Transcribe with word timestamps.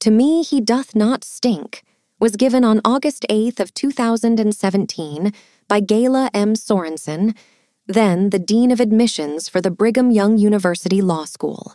To 0.00 0.10
Me 0.10 0.42
He 0.42 0.60
Doth 0.60 0.94
Not 0.94 1.24
Stink, 1.24 1.82
was 2.20 2.36
given 2.36 2.64
on 2.64 2.80
August 2.84 3.24
8th 3.30 3.60
of 3.60 3.72
2017 3.74 5.32
by 5.68 5.80
Gayla 5.80 6.30
M. 6.34 6.54
Sorenson, 6.54 7.34
then 7.86 8.30
the 8.30 8.38
Dean 8.38 8.70
of 8.70 8.80
Admissions 8.80 9.48
for 9.48 9.60
the 9.60 9.70
Brigham 9.70 10.10
Young 10.10 10.38
University 10.38 11.00
Law 11.00 11.24
School. 11.24 11.74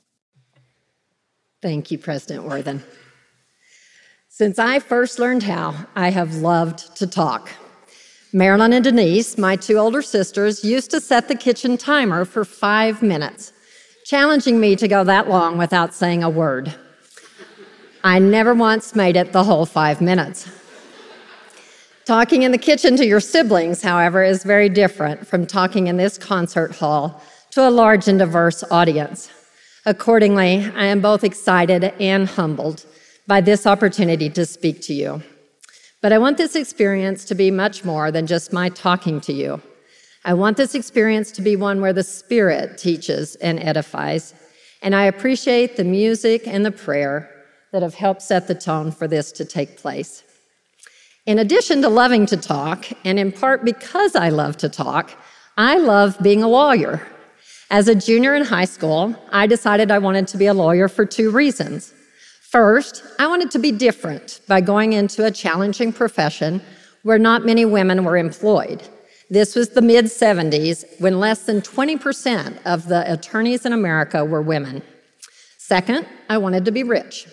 Thank 1.62 1.92
you, 1.92 1.98
President 1.98 2.46
Worthen. 2.46 2.84
Since 4.30 4.60
I 4.60 4.80
first 4.80 5.20
learned 5.20 5.44
how, 5.44 5.88
I 5.96 6.10
have 6.10 6.36
loved 6.36 6.96
to 6.98 7.08
talk. 7.08 7.50
Marilyn 8.34 8.74
and 8.74 8.84
Denise, 8.84 9.38
my 9.38 9.56
two 9.56 9.78
older 9.78 10.02
sisters, 10.02 10.64
used 10.64 10.92
to 10.92 11.02
set 11.02 11.28
the 11.28 11.36
kitchen 11.36 11.78
timer 11.78 12.26
for 12.26 12.46
five 12.46 13.02
minutes 13.02 13.54
challenging 14.06 14.60
me 14.60 14.76
to 14.76 14.88
go 14.88 15.04
that 15.04 15.30
long 15.30 15.58
without 15.58 15.94
saying 15.94 16.24
a 16.24 16.30
word. 16.30 16.74
I 18.04 18.18
never 18.18 18.56
once 18.56 18.96
made 18.96 19.16
it 19.16 19.32
the 19.32 19.44
whole 19.44 19.66
five 19.68 20.02
minutes. 20.02 20.50
Talking 22.06 22.42
in 22.42 22.52
the 22.52 22.58
kitchen 22.58 22.98
to 22.98 23.06
your 23.06 23.20
siblings, 23.20 23.84
however, 23.84 24.24
is 24.24 24.44
very 24.44 24.70
different 24.70 25.28
from 25.28 25.46
talking 25.46 25.86
in 25.86 25.98
this 25.98 26.18
concert 26.18 26.76
hall 26.76 27.22
to 27.52 27.68
a 27.68 27.70
large 27.70 28.08
and 28.08 28.18
diverse 28.18 28.64
audience. 28.72 29.30
Accordingly, 29.86 30.66
I 30.76 30.86
am 30.86 31.00
both 31.00 31.24
excited 31.24 31.84
and 32.00 32.28
humbled 32.28 32.86
by 33.28 33.40
this 33.40 33.68
opportunity 33.68 34.32
to 34.32 34.48
speak 34.48 34.82
to 34.82 34.94
you. 34.94 35.22
But 36.02 36.12
I 36.12 36.18
want 36.18 36.38
this 36.38 36.56
experience 36.56 37.24
to 37.26 37.36
be 37.36 37.52
much 37.52 37.86
more 37.86 38.10
than 38.10 38.26
just 38.26 38.52
my 38.52 38.70
talking 38.70 39.22
to 39.22 39.34
you. 39.34 39.62
I 40.26 40.34
want 40.34 40.58
this 40.58 40.74
experience 40.74 41.32
to 41.34 41.42
be 41.42 41.56
one 41.56 41.82
where 41.82 41.94
the 41.94 42.04
Spirit 42.04 42.80
teaches 42.80 43.36
and 43.36 43.60
edifies, 43.60 44.34
and 44.82 44.96
I 44.96 45.04
appreciate 45.04 45.78
the 45.78 45.84
music 45.84 46.48
and 46.48 46.66
the 46.66 46.72
prayer 46.72 47.41
that 47.72 47.82
have 47.82 47.96
helped 47.96 48.22
set 48.22 48.48
the 48.48 48.56
tone 48.56 48.92
for 48.92 49.08
this 49.08 49.32
to 49.34 49.46
take 49.46 49.78
place. 49.78 50.24
In 51.26 51.40
addition 51.40 51.82
to 51.82 51.90
loving 51.90 52.26
to 52.28 52.38
talk, 52.38 52.86
and 53.06 53.20
in 53.20 53.32
part 53.32 53.64
because 53.64 54.16
I 54.16 54.30
love 54.30 54.58
to 54.58 54.70
talk, 54.70 55.12
I 55.58 55.78
love 55.78 56.18
being 56.22 56.42
a 56.42 56.48
lawyer. 56.48 57.06
As 57.70 57.88
a 57.88 57.96
junior 57.96 58.36
in 58.36 58.44
high 58.44 58.66
school, 58.66 59.16
I 59.32 59.48
decided 59.48 59.92
I 59.92 60.00
wanted 60.00 60.28
to 60.30 60.38
be 60.38 60.48
a 60.48 60.54
lawyer 60.54 60.88
for 60.88 61.06
two 61.06 61.32
reasons. 61.32 61.94
First, 62.50 63.04
I 63.18 63.28
wanted 63.28 63.52
to 63.52 63.60
be 63.60 63.72
different 63.72 64.42
by 64.48 64.60
going 64.60 64.94
into 64.94 65.26
a 65.26 65.32
challenging 65.32 65.94
profession 65.94 66.62
where 67.04 67.20
not 67.20 67.46
many 67.46 67.64
women 67.64 68.04
were 68.04 68.18
employed. 68.18 68.82
This 69.30 69.56
was 69.56 69.70
the 69.70 69.82
mid 69.82 70.06
70s 70.06 71.00
when 71.00 71.20
less 71.20 71.44
than 71.44 71.62
20% 71.62 72.58
of 72.66 72.90
the 72.90 73.10
attorneys 73.12 73.66
in 73.66 73.72
America 73.72 74.26
were 74.26 74.42
women. 74.42 74.82
Second, 75.58 76.06
I 76.30 76.38
wanted 76.38 76.66
to 76.66 76.72
be 76.72 76.84
rich. 76.84 77.28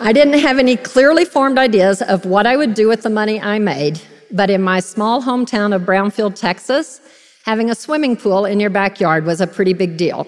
I 0.00 0.12
didn't 0.12 0.38
have 0.38 0.58
any 0.58 0.76
clearly 0.76 1.24
formed 1.24 1.58
ideas 1.58 2.02
of 2.02 2.24
what 2.24 2.46
I 2.46 2.56
would 2.56 2.74
do 2.74 2.86
with 2.86 3.02
the 3.02 3.10
money 3.10 3.40
I 3.40 3.58
made, 3.58 4.00
but 4.30 4.48
in 4.48 4.62
my 4.62 4.78
small 4.78 5.20
hometown 5.20 5.74
of 5.74 5.82
Brownfield, 5.82 6.36
Texas, 6.36 7.00
having 7.44 7.68
a 7.68 7.74
swimming 7.74 8.16
pool 8.16 8.44
in 8.44 8.60
your 8.60 8.70
backyard 8.70 9.24
was 9.24 9.40
a 9.40 9.46
pretty 9.46 9.72
big 9.72 9.96
deal. 9.96 10.26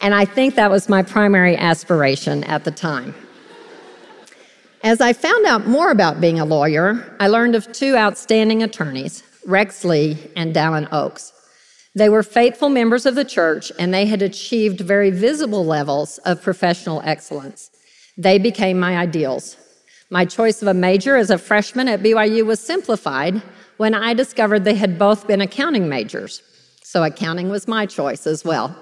And 0.00 0.14
I 0.14 0.24
think 0.24 0.56
that 0.56 0.70
was 0.70 0.88
my 0.88 1.02
primary 1.02 1.56
aspiration 1.56 2.42
at 2.44 2.64
the 2.64 2.72
time. 2.72 3.14
As 4.82 5.00
I 5.00 5.12
found 5.12 5.46
out 5.46 5.66
more 5.66 5.92
about 5.92 6.20
being 6.20 6.40
a 6.40 6.44
lawyer, 6.44 7.16
I 7.20 7.28
learned 7.28 7.54
of 7.54 7.72
two 7.72 7.96
outstanding 7.96 8.62
attorneys 8.62 9.22
Rex 9.46 9.84
Lee, 9.84 10.18
and 10.36 10.54
Dallin 10.54 10.88
Oaks. 10.90 11.32
They 11.94 12.08
were 12.08 12.22
faithful 12.22 12.68
members 12.68 13.06
of 13.06 13.14
the 13.14 13.24
church 13.24 13.70
and 13.78 13.94
they 13.94 14.06
had 14.06 14.22
achieved 14.22 14.80
very 14.80 15.10
visible 15.10 15.64
levels 15.64 16.18
of 16.18 16.42
professional 16.42 17.00
excellence. 17.04 17.70
They 18.16 18.38
became 18.38 18.78
my 18.78 18.96
ideals. 18.96 19.56
My 20.10 20.24
choice 20.24 20.62
of 20.62 20.68
a 20.68 20.74
major 20.74 21.16
as 21.16 21.30
a 21.30 21.38
freshman 21.38 21.88
at 21.88 22.02
BYU 22.02 22.46
was 22.46 22.60
simplified 22.60 23.42
when 23.76 23.94
I 23.94 24.14
discovered 24.14 24.64
they 24.64 24.76
had 24.76 24.98
both 24.98 25.26
been 25.26 25.40
accounting 25.40 25.88
majors. 25.88 26.42
So 26.82 27.02
accounting 27.02 27.48
was 27.48 27.66
my 27.66 27.86
choice 27.86 28.26
as 28.26 28.44
well. 28.44 28.76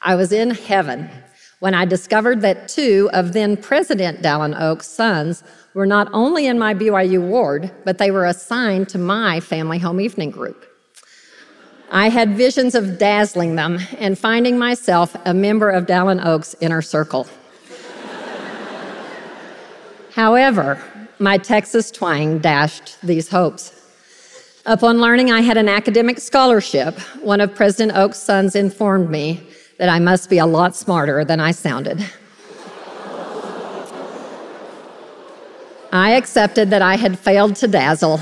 I 0.00 0.14
was 0.14 0.32
in 0.32 0.50
heaven 0.50 1.10
when 1.60 1.74
I 1.74 1.84
discovered 1.84 2.40
that 2.42 2.68
two 2.68 3.10
of 3.12 3.32
then 3.32 3.56
President 3.56 4.22
Dallin 4.22 4.58
Oaks' 4.58 4.86
sons 4.86 5.42
were 5.74 5.86
not 5.86 6.08
only 6.12 6.46
in 6.46 6.58
my 6.58 6.74
BYU 6.74 7.20
ward, 7.20 7.70
but 7.84 7.98
they 7.98 8.10
were 8.10 8.26
assigned 8.26 8.88
to 8.90 8.98
my 8.98 9.40
family 9.40 9.78
home 9.78 10.00
evening 10.00 10.30
group. 10.30 10.66
I 11.90 12.08
had 12.08 12.36
visions 12.36 12.74
of 12.74 12.98
dazzling 12.98 13.56
them 13.56 13.78
and 13.98 14.18
finding 14.18 14.58
myself 14.58 15.14
a 15.24 15.34
member 15.34 15.70
of 15.70 15.86
Dallin 15.86 16.24
Oaks' 16.24 16.56
inner 16.60 16.82
circle. 16.82 17.26
However, 20.14 20.80
my 21.18 21.38
Texas 21.38 21.90
twang 21.90 22.38
dashed 22.38 23.00
these 23.02 23.28
hopes. 23.30 23.72
Upon 24.64 25.00
learning 25.00 25.32
I 25.32 25.40
had 25.40 25.56
an 25.56 25.68
academic 25.68 26.20
scholarship, 26.20 26.96
one 27.20 27.40
of 27.40 27.52
President 27.52 27.98
Oaks' 27.98 28.18
sons 28.18 28.54
informed 28.54 29.10
me 29.10 29.44
that 29.80 29.88
I 29.88 29.98
must 29.98 30.30
be 30.30 30.38
a 30.38 30.46
lot 30.46 30.76
smarter 30.76 31.24
than 31.24 31.40
I 31.40 31.50
sounded. 31.50 31.98
I 35.92 36.12
accepted 36.12 36.70
that 36.70 36.80
I 36.80 36.94
had 36.94 37.18
failed 37.18 37.56
to 37.56 37.66
dazzle, 37.66 38.20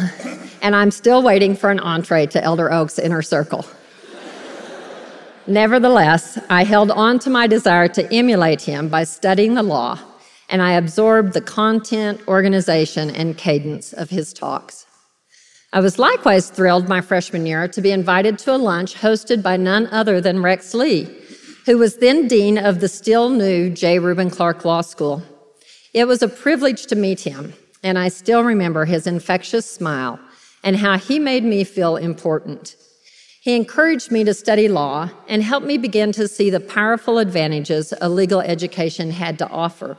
and 0.62 0.74
I'm 0.74 0.90
still 0.90 1.22
waiting 1.22 1.54
for 1.54 1.70
an 1.70 1.80
entree 1.80 2.24
to 2.28 2.42
Elder 2.42 2.72
Oaks' 2.72 2.98
inner 2.98 3.20
circle. 3.20 3.66
Nevertheless, 5.46 6.38
I 6.48 6.64
held 6.64 6.90
on 6.90 7.18
to 7.18 7.28
my 7.28 7.46
desire 7.46 7.88
to 7.88 8.10
emulate 8.10 8.62
him 8.62 8.88
by 8.88 9.04
studying 9.04 9.52
the 9.54 9.62
law, 9.62 9.98
and 10.48 10.62
I 10.62 10.72
absorbed 10.72 11.32
the 11.32 11.40
content, 11.40 12.20
organization, 12.28 13.10
and 13.10 13.36
cadence 13.36 13.92
of 13.92 14.10
his 14.10 14.32
talks. 14.32 14.86
I 15.72 15.80
was 15.80 15.98
likewise 15.98 16.50
thrilled 16.50 16.88
my 16.88 17.00
freshman 17.00 17.46
year 17.46 17.66
to 17.68 17.80
be 17.80 17.92
invited 17.92 18.38
to 18.40 18.54
a 18.54 18.58
lunch 18.58 18.94
hosted 18.94 19.42
by 19.42 19.56
none 19.56 19.86
other 19.86 20.20
than 20.20 20.42
Rex 20.42 20.74
Lee, 20.74 21.08
who 21.64 21.78
was 21.78 21.96
then 21.96 22.28
dean 22.28 22.58
of 22.58 22.80
the 22.80 22.88
still 22.88 23.30
new 23.30 23.70
J. 23.70 23.98
Reuben 23.98 24.28
Clark 24.28 24.64
Law 24.64 24.82
School. 24.82 25.22
It 25.94 26.06
was 26.06 26.22
a 26.22 26.28
privilege 26.28 26.86
to 26.86 26.96
meet 26.96 27.20
him, 27.20 27.54
and 27.82 27.98
I 27.98 28.08
still 28.08 28.44
remember 28.44 28.84
his 28.84 29.06
infectious 29.06 29.70
smile 29.70 30.18
and 30.62 30.76
how 30.76 30.98
he 30.98 31.18
made 31.18 31.44
me 31.44 31.64
feel 31.64 31.96
important. 31.96 32.76
He 33.40 33.56
encouraged 33.56 34.12
me 34.12 34.24
to 34.24 34.34
study 34.34 34.68
law 34.68 35.10
and 35.26 35.42
helped 35.42 35.66
me 35.66 35.76
begin 35.76 36.12
to 36.12 36.28
see 36.28 36.50
the 36.50 36.60
powerful 36.60 37.18
advantages 37.18 37.92
a 38.00 38.08
legal 38.08 38.40
education 38.40 39.10
had 39.10 39.38
to 39.38 39.48
offer. 39.48 39.96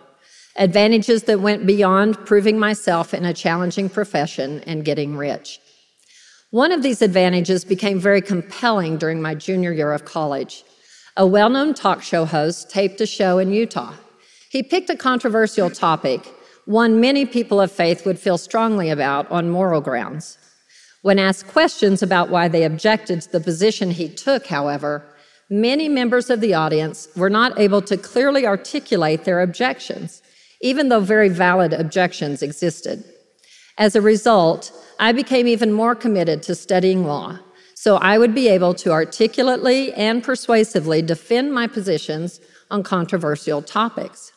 Advantages 0.56 1.24
that 1.24 1.40
went 1.40 1.66
beyond 1.66 2.25
proving 2.25 2.59
myself 2.59 3.14
in 3.14 3.25
a 3.25 3.34
challenging 3.34 3.90
profession 3.90 4.62
and 4.68 4.86
getting 4.86 5.18
rich. 5.18 5.59
One 6.52 6.72
of 6.72 6.84
these 6.84 7.02
advantages 7.02 7.66
became 7.66 8.00
very 8.00 8.22
compelling 8.22 8.97
during 8.97 9.22
my 9.22 9.34
junior 9.34 9.74
year 9.74 9.92
of 9.92 10.06
college. 10.06 10.63
A 11.18 11.25
well 11.25 11.50
known 11.50 11.74
talk 11.74 12.03
show 12.03 12.25
host 12.25 12.69
taped 12.69 13.02
a 13.02 13.08
show 13.08 13.40
in 13.40 13.52
Utah. 13.52 13.94
He 14.50 14.62
picked 14.62 14.92
a 14.92 14.96
controversial 14.96 15.72
topic 15.72 16.31
one 16.66 17.02
many 17.02 17.25
people 17.25 17.60
of 17.60 17.72
faith 17.72 18.06
would 18.06 18.18
feel 18.18 18.38
strongly 18.38 18.89
about 18.89 19.30
on 19.30 19.50
moral 19.50 19.81
grounds. 19.81 20.38
When 21.01 21.19
asked 21.19 21.48
questions 21.48 22.01
about 22.01 22.30
why 22.30 22.48
they 22.48 22.63
objected 22.63 23.22
to 23.22 23.31
the 23.31 23.42
position 23.42 23.92
he 23.92 24.07
took, 24.07 24.48
however, 24.48 25.04
many 25.50 25.89
members 25.89 26.30
of 26.30 26.39
the 26.39 26.54
audience 26.54 27.10
were 27.18 27.30
not 27.30 27.60
able 27.60 27.81
to 27.81 27.98
clearly 27.98 28.48
articulate 28.48 29.25
their 29.25 29.42
objections, 29.42 30.22
even 30.63 30.88
though 30.88 31.01
very 31.01 31.27
valid 31.27 31.74
objections 31.74 32.42
existed. 32.42 33.04
As 33.77 33.95
a 33.95 34.01
result, 34.01 34.71
I 34.98 35.12
became 35.12 35.45
even 35.45 35.74
more 35.74 35.94
committed 35.94 36.42
to 36.44 36.56
studying 36.56 37.06
law, 37.06 37.39
so 37.75 37.98
I 37.98 38.18
would 38.18 38.33
be 38.33 38.48
able 38.48 38.74
to 38.75 38.92
articulately 38.92 39.92
and 39.94 40.24
persuasively 40.24 41.01
defend 41.01 41.54
my 41.54 41.68
positions 41.68 42.39
on 42.71 42.81
controversial 42.81 43.62
topics. 43.62 44.31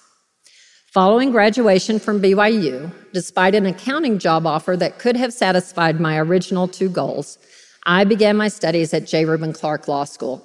Following 0.92 1.30
graduation 1.30 2.00
from 2.00 2.20
BYU, 2.20 2.90
despite 3.12 3.54
an 3.54 3.66
accounting 3.66 4.18
job 4.18 4.46
offer 4.46 4.76
that 4.76 4.98
could 4.98 5.16
have 5.16 5.32
satisfied 5.32 6.00
my 6.00 6.18
original 6.18 6.66
two 6.66 6.88
goals, 6.88 7.38
I 7.84 8.02
began 8.02 8.36
my 8.36 8.48
studies 8.48 8.92
at 8.92 9.06
J. 9.06 9.26
Reuben 9.26 9.52
Clark 9.52 9.86
Law 9.86 10.04
School. 10.04 10.44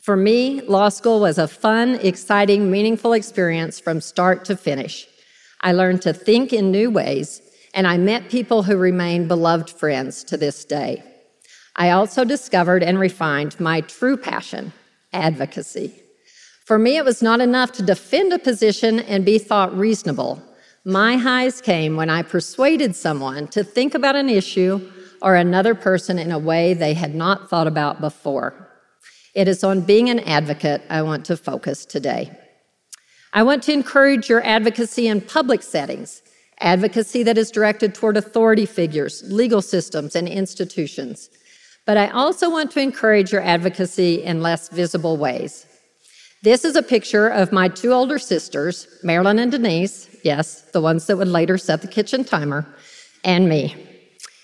For 0.00 0.16
me, 0.16 0.62
law 0.62 0.88
school 0.88 1.20
was 1.20 1.38
a 1.38 1.46
fun, 1.46 1.94
exciting, 1.96 2.72
meaningful 2.72 3.12
experience 3.12 3.78
from 3.78 4.00
start 4.00 4.44
to 4.46 4.56
finish. 4.56 5.06
I 5.62 5.72
learned 5.72 6.02
to 6.02 6.12
think 6.12 6.52
in 6.52 6.70
new 6.70 6.90
ways, 6.90 7.40
and 7.74 7.86
I 7.86 7.96
met 7.96 8.28
people 8.28 8.64
who 8.64 8.76
remain 8.76 9.28
beloved 9.28 9.70
friends 9.70 10.24
to 10.24 10.36
this 10.36 10.64
day. 10.64 11.02
I 11.76 11.90
also 11.90 12.24
discovered 12.24 12.82
and 12.82 12.98
refined 12.98 13.58
my 13.58 13.80
true 13.82 14.16
passion 14.16 14.72
advocacy. 15.12 15.94
For 16.64 16.78
me, 16.78 16.96
it 16.96 17.04
was 17.04 17.22
not 17.22 17.40
enough 17.40 17.72
to 17.72 17.82
defend 17.82 18.32
a 18.32 18.38
position 18.38 19.00
and 19.00 19.24
be 19.24 19.38
thought 19.38 19.76
reasonable. 19.76 20.42
My 20.84 21.16
highs 21.16 21.60
came 21.60 21.96
when 21.96 22.10
I 22.10 22.22
persuaded 22.22 22.96
someone 22.96 23.48
to 23.48 23.62
think 23.62 23.94
about 23.94 24.16
an 24.16 24.28
issue 24.28 24.90
or 25.20 25.36
another 25.36 25.74
person 25.74 26.18
in 26.18 26.32
a 26.32 26.38
way 26.38 26.74
they 26.74 26.94
had 26.94 27.14
not 27.14 27.48
thought 27.48 27.66
about 27.66 28.00
before. 28.00 28.68
It 29.34 29.48
is 29.48 29.64
on 29.64 29.82
being 29.82 30.10
an 30.10 30.20
advocate 30.20 30.82
I 30.90 31.02
want 31.02 31.24
to 31.26 31.36
focus 31.36 31.86
today. 31.86 32.36
I 33.34 33.42
want 33.42 33.62
to 33.64 33.72
encourage 33.72 34.28
your 34.28 34.44
advocacy 34.44 35.08
in 35.08 35.22
public 35.22 35.62
settings, 35.62 36.22
advocacy 36.60 37.22
that 37.22 37.38
is 37.38 37.50
directed 37.50 37.94
toward 37.94 38.18
authority 38.18 38.66
figures, 38.66 39.22
legal 39.26 39.62
systems, 39.62 40.14
and 40.14 40.28
institutions. 40.28 41.30
But 41.86 41.96
I 41.96 42.08
also 42.10 42.50
want 42.50 42.70
to 42.72 42.80
encourage 42.80 43.32
your 43.32 43.40
advocacy 43.40 44.22
in 44.22 44.42
less 44.42 44.68
visible 44.68 45.16
ways. 45.16 45.66
This 46.42 46.64
is 46.64 46.76
a 46.76 46.82
picture 46.82 47.28
of 47.28 47.52
my 47.52 47.68
two 47.68 47.92
older 47.92 48.18
sisters, 48.18 48.86
Marilyn 49.02 49.38
and 49.38 49.50
Denise, 49.50 50.14
yes, 50.22 50.60
the 50.72 50.80
ones 50.80 51.06
that 51.06 51.16
would 51.16 51.28
later 51.28 51.56
set 51.56 51.80
the 51.80 51.88
kitchen 51.88 52.24
timer, 52.24 52.66
and 53.24 53.48
me. 53.48 53.74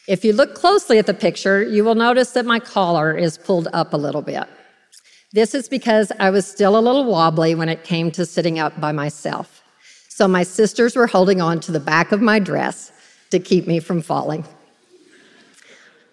If 0.06 0.25
you 0.25 0.32
look 0.32 0.55
closely 0.55 0.99
at 0.99 1.06
the 1.06 1.12
picture, 1.12 1.62
you 1.62 1.85
will 1.85 1.94
notice 1.94 2.31
that 2.31 2.46
my 2.46 2.58
collar 2.58 3.14
is 3.14 3.37
pulled 3.37 3.69
up 3.75 3.93
a 3.93 3.99
little 3.99 4.23
bit. 4.23 4.49
This 5.32 5.54
is 5.54 5.69
because 5.69 6.10
I 6.19 6.30
was 6.30 6.46
still 6.46 6.78
a 6.78 6.80
little 6.80 7.04
wobbly 7.04 7.54
when 7.54 7.69
it 7.69 7.84
came 7.84 8.10
to 8.12 8.25
sitting 8.25 8.58
up 8.58 8.80
by 8.80 8.92
myself. 8.92 9.62
So 10.08 10.26
my 10.26 10.42
sisters 10.42 10.96
were 10.96 11.06
holding 11.06 11.40
on 11.42 11.60
to 11.60 11.72
the 11.72 11.80
back 11.80 12.12
of 12.12 12.22
my 12.22 12.38
dress 12.38 12.90
to 13.30 13.38
keep 13.38 13.66
me 13.66 13.78
from 13.78 14.00
falling. 14.00 14.44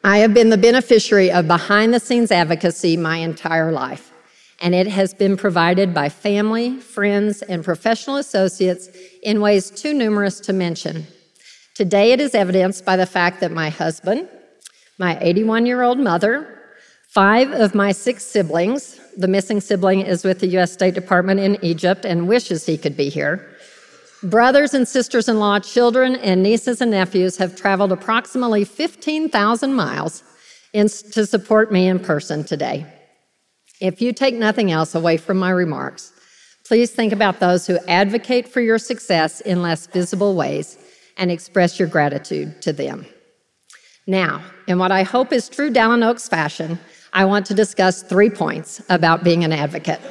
I 0.03 0.17
have 0.17 0.33
been 0.33 0.49
the 0.49 0.57
beneficiary 0.57 1.31
of 1.31 1.47
behind 1.47 1.93
the 1.93 1.99
scenes 1.99 2.29
advocacy 2.29 2.97
my 2.97 3.17
entire 3.17 3.71
life, 3.71 4.11
and 4.61 4.75
it 4.75 4.85
has 4.87 5.13
been 5.13 5.37
provided 5.37 5.93
by 5.93 6.09
family, 6.09 6.77
friends, 6.77 7.41
and 7.41 7.63
professional 7.63 8.17
associates 8.17 8.89
in 9.23 9.41
ways 9.41 9.71
too 9.71 9.93
numerous 9.93 10.39
to 10.41 10.53
mention. 10.53 11.07
Today, 11.73 12.11
it 12.11 12.19
is 12.19 12.35
evidenced 12.35 12.85
by 12.85 12.97
the 12.97 13.05
fact 13.05 13.39
that 13.39 13.51
my 13.51 13.69
husband, 13.69 14.29
my 14.99 15.17
81 15.21 15.65
year 15.65 15.81
old 15.81 15.99
mother, 15.99 16.59
five 17.07 17.51
of 17.51 17.73
my 17.73 17.91
six 17.91 18.23
siblings, 18.23 18.99
the 19.17 19.27
missing 19.27 19.61
sibling 19.61 20.01
is 20.01 20.23
with 20.23 20.39
the 20.39 20.47
U.S. 20.47 20.71
State 20.71 20.93
Department 20.93 21.39
in 21.39 21.57
Egypt 21.63 22.05
and 22.05 22.27
wishes 22.27 22.65
he 22.65 22.77
could 22.77 22.97
be 22.97 23.09
here. 23.09 23.49
Brothers 24.23 24.73
and 24.73 24.87
sisters 24.87 25.29
in 25.29 25.39
law, 25.39 25.59
children, 25.59 26.15
and 26.15 26.41
nieces 26.41 26.81
and 26.81 26.91
nephews 26.91 27.37
have 27.37 27.55
traveled 27.55 27.91
approximately 27.91 28.63
15,000 28.63 29.73
miles 29.73 30.23
in, 30.73 30.87
to 30.87 31.25
support 31.25 31.71
me 31.71 31.87
in 31.87 31.99
person 31.99 32.43
today. 32.43 32.85
If 33.81 34.01
you 34.01 34.13
take 34.13 34.35
nothing 34.35 34.71
else 34.71 34.95
away 34.95 35.17
from 35.17 35.37
my 35.37 35.51
remarks, 35.51 36.11
please 36.65 36.91
think 36.91 37.13
about 37.13 37.39
those 37.39 37.67
who 37.67 37.77
advocate 37.87 38.47
for 38.47 38.61
your 38.61 38.79
success 38.79 39.41
in 39.41 39.61
less 39.61 39.87
visible 39.87 40.35
ways 40.35 40.77
and 41.17 41.29
express 41.29 41.77
your 41.77 41.87
gratitude 41.87 42.61
to 42.61 42.73
them. 42.73 43.05
Now, 44.07 44.43
in 44.67 44.79
what 44.79 44.91
I 44.91 45.03
hope 45.03 45.33
is 45.33 45.49
true 45.49 45.71
Dallin 45.71 46.05
Oaks 46.05 46.27
fashion, 46.27 46.79
I 47.15 47.23
want 47.23 47.45
to 47.45 47.53
discuss 47.53 48.03
three 48.03 48.29
points 48.29 48.81
about 48.89 49.23
being 49.23 49.45
an 49.45 49.53
advocate. 49.53 50.01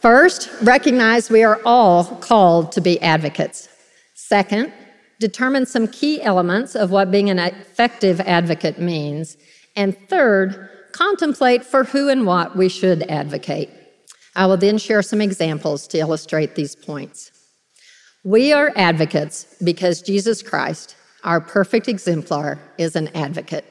First, 0.00 0.48
recognize 0.62 1.28
we 1.28 1.42
are 1.44 1.60
all 1.66 2.04
called 2.16 2.72
to 2.72 2.80
be 2.80 2.98
advocates. 3.02 3.68
Second, 4.14 4.72
determine 5.20 5.66
some 5.66 5.88
key 5.88 6.22
elements 6.22 6.74
of 6.74 6.90
what 6.90 7.10
being 7.10 7.28
an 7.28 7.38
effective 7.38 8.18
advocate 8.20 8.78
means. 8.78 9.36
And 9.76 9.94
third, 10.08 10.70
contemplate 10.92 11.66
for 11.66 11.84
who 11.84 12.08
and 12.08 12.24
what 12.24 12.56
we 12.56 12.70
should 12.70 13.02
advocate. 13.02 13.68
I 14.34 14.46
will 14.46 14.56
then 14.56 14.78
share 14.78 15.02
some 15.02 15.20
examples 15.20 15.86
to 15.88 15.98
illustrate 15.98 16.54
these 16.54 16.74
points. 16.74 17.30
We 18.24 18.54
are 18.54 18.72
advocates 18.74 19.54
because 19.62 20.00
Jesus 20.00 20.42
Christ, 20.42 20.96
our 21.24 21.42
perfect 21.42 21.88
exemplar, 21.88 22.58
is 22.78 22.96
an 22.96 23.08
advocate. 23.14 23.66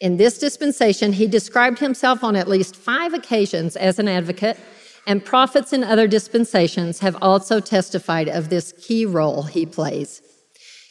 In 0.00 0.18
this 0.18 0.38
dispensation, 0.38 1.14
he 1.14 1.26
described 1.26 1.78
himself 1.78 2.22
on 2.22 2.36
at 2.36 2.48
least 2.48 2.76
five 2.76 3.14
occasions 3.14 3.76
as 3.76 3.98
an 3.98 4.08
advocate, 4.08 4.58
and 5.06 5.24
prophets 5.24 5.72
in 5.72 5.84
other 5.84 6.06
dispensations 6.06 6.98
have 6.98 7.16
also 7.22 7.60
testified 7.60 8.28
of 8.28 8.48
this 8.48 8.72
key 8.72 9.06
role 9.06 9.44
he 9.44 9.64
plays. 9.64 10.20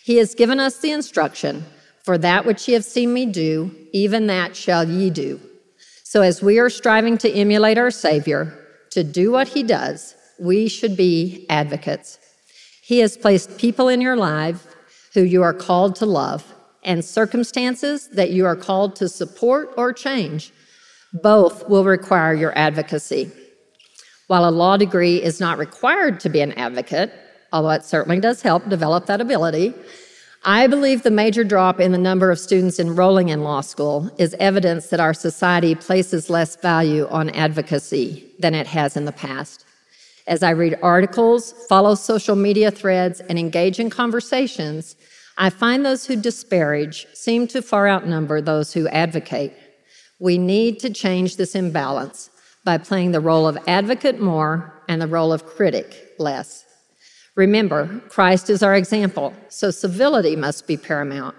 He 0.03 0.17
has 0.17 0.33
given 0.33 0.59
us 0.59 0.79
the 0.79 0.91
instruction 0.91 1.65
For 2.03 2.19
that 2.19 2.45
which 2.45 2.67
ye 2.67 2.75
have 2.75 2.85
seen 2.85 3.13
me 3.13 3.25
do, 3.25 3.75
even 3.91 4.27
that 4.27 4.55
shall 4.55 4.87
ye 4.87 5.09
do. 5.09 5.39
So, 6.03 6.21
as 6.21 6.39
we 6.39 6.59
are 6.59 6.69
striving 6.69 7.17
to 7.17 7.31
emulate 7.31 7.79
our 7.79 7.89
Savior, 7.89 8.53
to 8.91 9.03
do 9.03 9.31
what 9.31 9.47
he 9.47 9.63
does, 9.63 10.13
we 10.39 10.67
should 10.67 10.95
be 10.95 11.47
advocates. 11.49 12.19
He 12.83 12.99
has 12.99 13.17
placed 13.17 13.57
people 13.57 13.87
in 13.87 14.01
your 14.01 14.15
life 14.15 14.67
who 15.15 15.21
you 15.23 15.41
are 15.41 15.53
called 15.53 15.95
to 15.95 16.05
love 16.05 16.54
and 16.85 17.03
circumstances 17.03 18.07
that 18.09 18.31
you 18.31 18.45
are 18.45 18.55
called 18.55 18.95
to 18.95 19.09
support 19.09 19.73
or 19.75 19.91
change, 19.91 20.53
both 21.11 21.67
will 21.67 21.83
require 21.83 22.33
your 22.33 22.57
advocacy. 22.57 23.31
While 24.27 24.47
a 24.47 24.51
law 24.51 24.77
degree 24.77 25.21
is 25.21 25.39
not 25.39 25.57
required 25.57 26.19
to 26.21 26.29
be 26.29 26.41
an 26.41 26.53
advocate, 26.53 27.11
although 27.51 27.71
it 27.71 27.83
certainly 27.83 28.19
does 28.19 28.41
help 28.41 28.67
develop 28.69 29.05
that 29.05 29.21
ability, 29.21 29.73
I 30.43 30.67
believe 30.67 31.01
the 31.01 31.11
major 31.11 31.43
drop 31.43 31.79
in 31.79 31.91
the 31.91 31.97
number 31.97 32.29
of 32.29 32.39
students 32.39 32.79
enrolling 32.79 33.29
in 33.29 33.43
law 33.43 33.61
school 33.61 34.11
is 34.19 34.35
evidence 34.39 34.87
that 34.87 34.99
our 34.99 35.13
society 35.13 35.73
places 35.73 36.29
less 36.29 36.55
value 36.55 37.07
on 37.07 37.31
advocacy 37.31 38.27
than 38.37 38.53
it 38.53 38.67
has 38.67 38.95
in 38.95 39.05
the 39.05 39.11
past. 39.11 39.65
As 40.27 40.43
I 40.43 40.51
read 40.51 40.77
articles, 40.81 41.53
follow 41.67 41.95
social 41.95 42.35
media 42.35 42.69
threads, 42.71 43.21
and 43.21 43.39
engage 43.39 43.79
in 43.79 43.89
conversations, 43.89 44.95
I 45.37 45.49
find 45.49 45.85
those 45.85 46.05
who 46.05 46.15
disparage 46.15 47.07
seem 47.13 47.47
to 47.47 47.61
far 47.61 47.89
outnumber 47.89 48.39
those 48.41 48.73
who 48.73 48.87
advocate. 48.87 49.53
We 50.19 50.37
need 50.37 50.79
to 50.79 50.89
change 50.89 51.35
this 51.35 51.55
imbalance 51.55 52.29
by 52.63 52.77
playing 52.77 53.11
the 53.11 53.19
role 53.19 53.47
of 53.47 53.57
advocate 53.67 54.19
more 54.19 54.73
and 54.87 55.01
the 55.01 55.07
role 55.07 55.33
of 55.33 55.45
critic 55.45 56.13
less. 56.17 56.65
Remember, 57.35 58.01
Christ 58.07 58.49
is 58.49 58.63
our 58.63 58.75
example, 58.75 59.33
so 59.49 59.71
civility 59.71 60.37
must 60.37 60.67
be 60.67 60.77
paramount. 60.77 61.35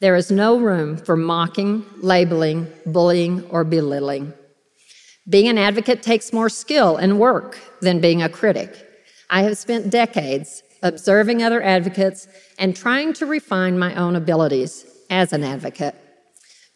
There 0.00 0.16
is 0.16 0.30
no 0.30 0.58
room 0.58 0.96
for 0.96 1.16
mocking, 1.16 1.86
labeling, 1.98 2.66
bullying, 2.84 3.44
or 3.44 3.62
belittling. 3.62 4.34
Being 5.28 5.48
an 5.48 5.58
advocate 5.58 6.02
takes 6.02 6.32
more 6.32 6.48
skill 6.48 6.96
and 6.96 7.18
work 7.18 7.58
than 7.80 8.00
being 8.00 8.22
a 8.22 8.28
critic. 8.28 8.76
I 9.30 9.42
have 9.42 9.56
spent 9.56 9.90
decades 9.90 10.62
observing 10.86 11.42
other 11.42 11.62
advocates, 11.62 12.28
and 12.58 12.74
trying 12.74 13.12
to 13.14 13.26
refine 13.26 13.78
my 13.78 13.94
own 13.94 14.16
abilities 14.16 14.86
as 15.10 15.32
an 15.32 15.44
advocate. 15.44 15.94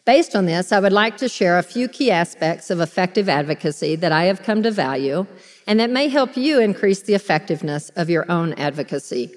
Based 0.05 0.35
on 0.35 0.45
this, 0.45 0.71
I 0.71 0.79
would 0.79 0.93
like 0.93 1.17
to 1.17 1.29
share 1.29 1.57
a 1.57 1.63
few 1.63 1.87
key 1.87 2.09
aspects 2.11 2.69
of 2.69 2.79
effective 2.79 3.29
advocacy 3.29 3.95
that 3.97 4.11
I 4.11 4.23
have 4.23 4.43
come 4.43 4.63
to 4.63 4.71
value 4.71 5.27
and 5.67 5.79
that 5.79 5.91
may 5.91 6.07
help 6.07 6.35
you 6.35 6.59
increase 6.59 7.01
the 7.01 7.13
effectiveness 7.13 7.89
of 7.89 8.09
your 8.09 8.29
own 8.29 8.53
advocacy. 8.53 9.31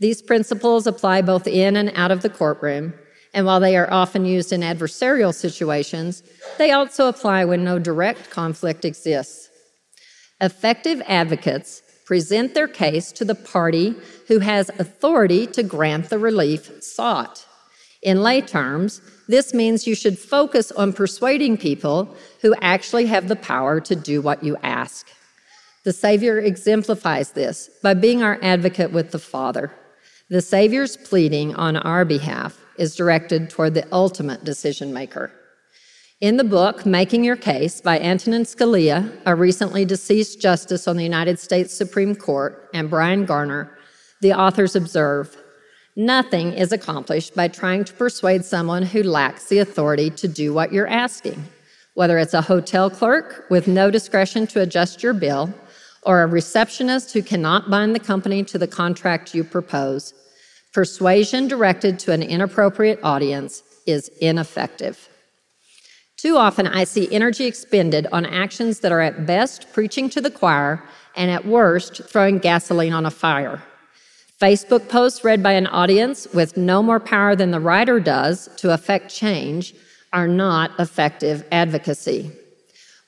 These 0.00 0.22
principles 0.22 0.86
apply 0.86 1.22
both 1.22 1.46
in 1.46 1.76
and 1.76 1.92
out 1.94 2.10
of 2.10 2.22
the 2.22 2.28
courtroom, 2.28 2.94
and 3.32 3.46
while 3.46 3.60
they 3.60 3.76
are 3.76 3.90
often 3.92 4.24
used 4.24 4.52
in 4.52 4.62
adversarial 4.62 5.32
situations, 5.32 6.22
they 6.58 6.72
also 6.72 7.08
apply 7.08 7.44
when 7.44 7.64
no 7.64 7.78
direct 7.78 8.30
conflict 8.30 8.84
exists. 8.84 9.48
Effective 10.40 11.00
advocates 11.06 11.82
present 12.04 12.54
their 12.54 12.68
case 12.68 13.12
to 13.12 13.24
the 13.24 13.34
party 13.34 13.94
who 14.28 14.38
has 14.40 14.68
authority 14.78 15.46
to 15.48 15.62
grant 15.62 16.10
the 16.10 16.18
relief 16.18 16.82
sought. 16.82 17.46
In 18.02 18.22
lay 18.22 18.42
terms, 18.42 19.00
this 19.28 19.54
means 19.54 19.86
you 19.86 19.94
should 19.94 20.18
focus 20.18 20.70
on 20.72 20.92
persuading 20.92 21.56
people 21.56 22.14
who 22.42 22.54
actually 22.60 23.06
have 23.06 23.28
the 23.28 23.36
power 23.36 23.80
to 23.80 23.96
do 23.96 24.20
what 24.20 24.44
you 24.44 24.56
ask. 24.62 25.08
The 25.84 25.92
Savior 25.92 26.38
exemplifies 26.38 27.32
this 27.32 27.70
by 27.82 27.94
being 27.94 28.22
our 28.22 28.38
advocate 28.42 28.92
with 28.92 29.10
the 29.10 29.18
Father. 29.18 29.72
The 30.28 30.42
Savior's 30.42 30.96
pleading 30.96 31.54
on 31.54 31.76
our 31.76 32.04
behalf 32.04 32.58
is 32.78 32.96
directed 32.96 33.50
toward 33.50 33.74
the 33.74 33.86
ultimate 33.92 34.44
decision 34.44 34.92
maker. 34.92 35.30
In 36.20 36.36
the 36.36 36.44
book, 36.44 36.86
Making 36.86 37.24
Your 37.24 37.34
Case 37.34 37.80
by 37.80 37.98
Antonin 37.98 38.44
Scalia, 38.44 39.10
a 39.26 39.34
recently 39.34 39.84
deceased 39.84 40.40
justice 40.40 40.86
on 40.86 40.96
the 40.96 41.02
United 41.02 41.40
States 41.40 41.74
Supreme 41.74 42.14
Court, 42.14 42.70
and 42.72 42.88
Bryan 42.88 43.24
Garner, 43.24 43.76
the 44.20 44.32
authors 44.32 44.76
observe 44.76 45.36
nothing 45.96 46.52
is 46.52 46.70
accomplished 46.70 47.34
by 47.34 47.48
trying 47.48 47.82
to 47.84 47.92
persuade 47.92 48.44
someone 48.44 48.84
who 48.84 49.02
lacks 49.02 49.48
the 49.48 49.58
authority 49.58 50.08
to 50.10 50.28
do 50.28 50.54
what 50.54 50.72
you're 50.72 50.86
asking, 50.86 51.44
whether 51.94 52.16
it's 52.18 52.32
a 52.32 52.42
hotel 52.42 52.88
clerk 52.88 53.46
with 53.50 53.66
no 53.66 53.90
discretion 53.90 54.46
to 54.46 54.60
adjust 54.60 55.02
your 55.02 55.14
bill, 55.14 55.52
or 56.04 56.22
a 56.22 56.28
receptionist 56.28 57.12
who 57.12 57.22
cannot 57.22 57.68
bind 57.68 57.92
the 57.92 57.98
company 58.00 58.44
to 58.44 58.56
the 58.56 58.68
contract 58.68 59.34
you 59.34 59.42
propose, 59.42 60.14
persuasion 60.72 61.48
directed 61.48 61.98
to 61.98 62.12
an 62.12 62.22
inappropriate 62.22 63.00
audience 63.02 63.64
is 63.84 64.08
ineffective. 64.20 65.08
Too 66.24 66.38
often, 66.38 66.66
I 66.66 66.84
see 66.84 67.12
energy 67.12 67.44
expended 67.44 68.06
on 68.10 68.24
actions 68.24 68.80
that 68.80 68.90
are 68.90 69.02
at 69.02 69.26
best 69.26 69.70
preaching 69.74 70.08
to 70.08 70.22
the 70.22 70.30
choir 70.30 70.82
and 71.16 71.30
at 71.30 71.44
worst 71.44 72.00
throwing 72.04 72.38
gasoline 72.38 72.94
on 72.94 73.04
a 73.04 73.10
fire. 73.10 73.62
Facebook 74.40 74.88
posts 74.88 75.22
read 75.22 75.42
by 75.42 75.52
an 75.52 75.66
audience 75.66 76.26
with 76.32 76.56
no 76.56 76.82
more 76.82 76.98
power 76.98 77.36
than 77.36 77.50
the 77.50 77.60
writer 77.60 78.00
does 78.00 78.48
to 78.56 78.72
affect 78.72 79.14
change 79.14 79.74
are 80.14 80.26
not 80.26 80.70
effective 80.80 81.46
advocacy. 81.52 82.32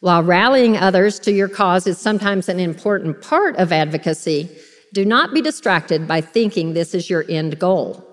While 0.01 0.23
rallying 0.23 0.77
others 0.77 1.19
to 1.21 1.33
your 1.33 1.49
cause 1.49 1.87
is 1.87 1.97
sometimes 1.97 2.51
an 2.51 2.61
important 2.61 3.23
part 3.23 3.57
of 3.57 3.73
advocacy, 3.73 4.51
do 4.93 5.07
not 5.07 5.33
be 5.33 5.41
distracted 5.41 6.07
by 6.07 6.21
thinking 6.21 6.75
this 6.75 6.95
is 6.95 7.09
your 7.09 7.25
end 7.31 7.59
goal. 7.59 8.07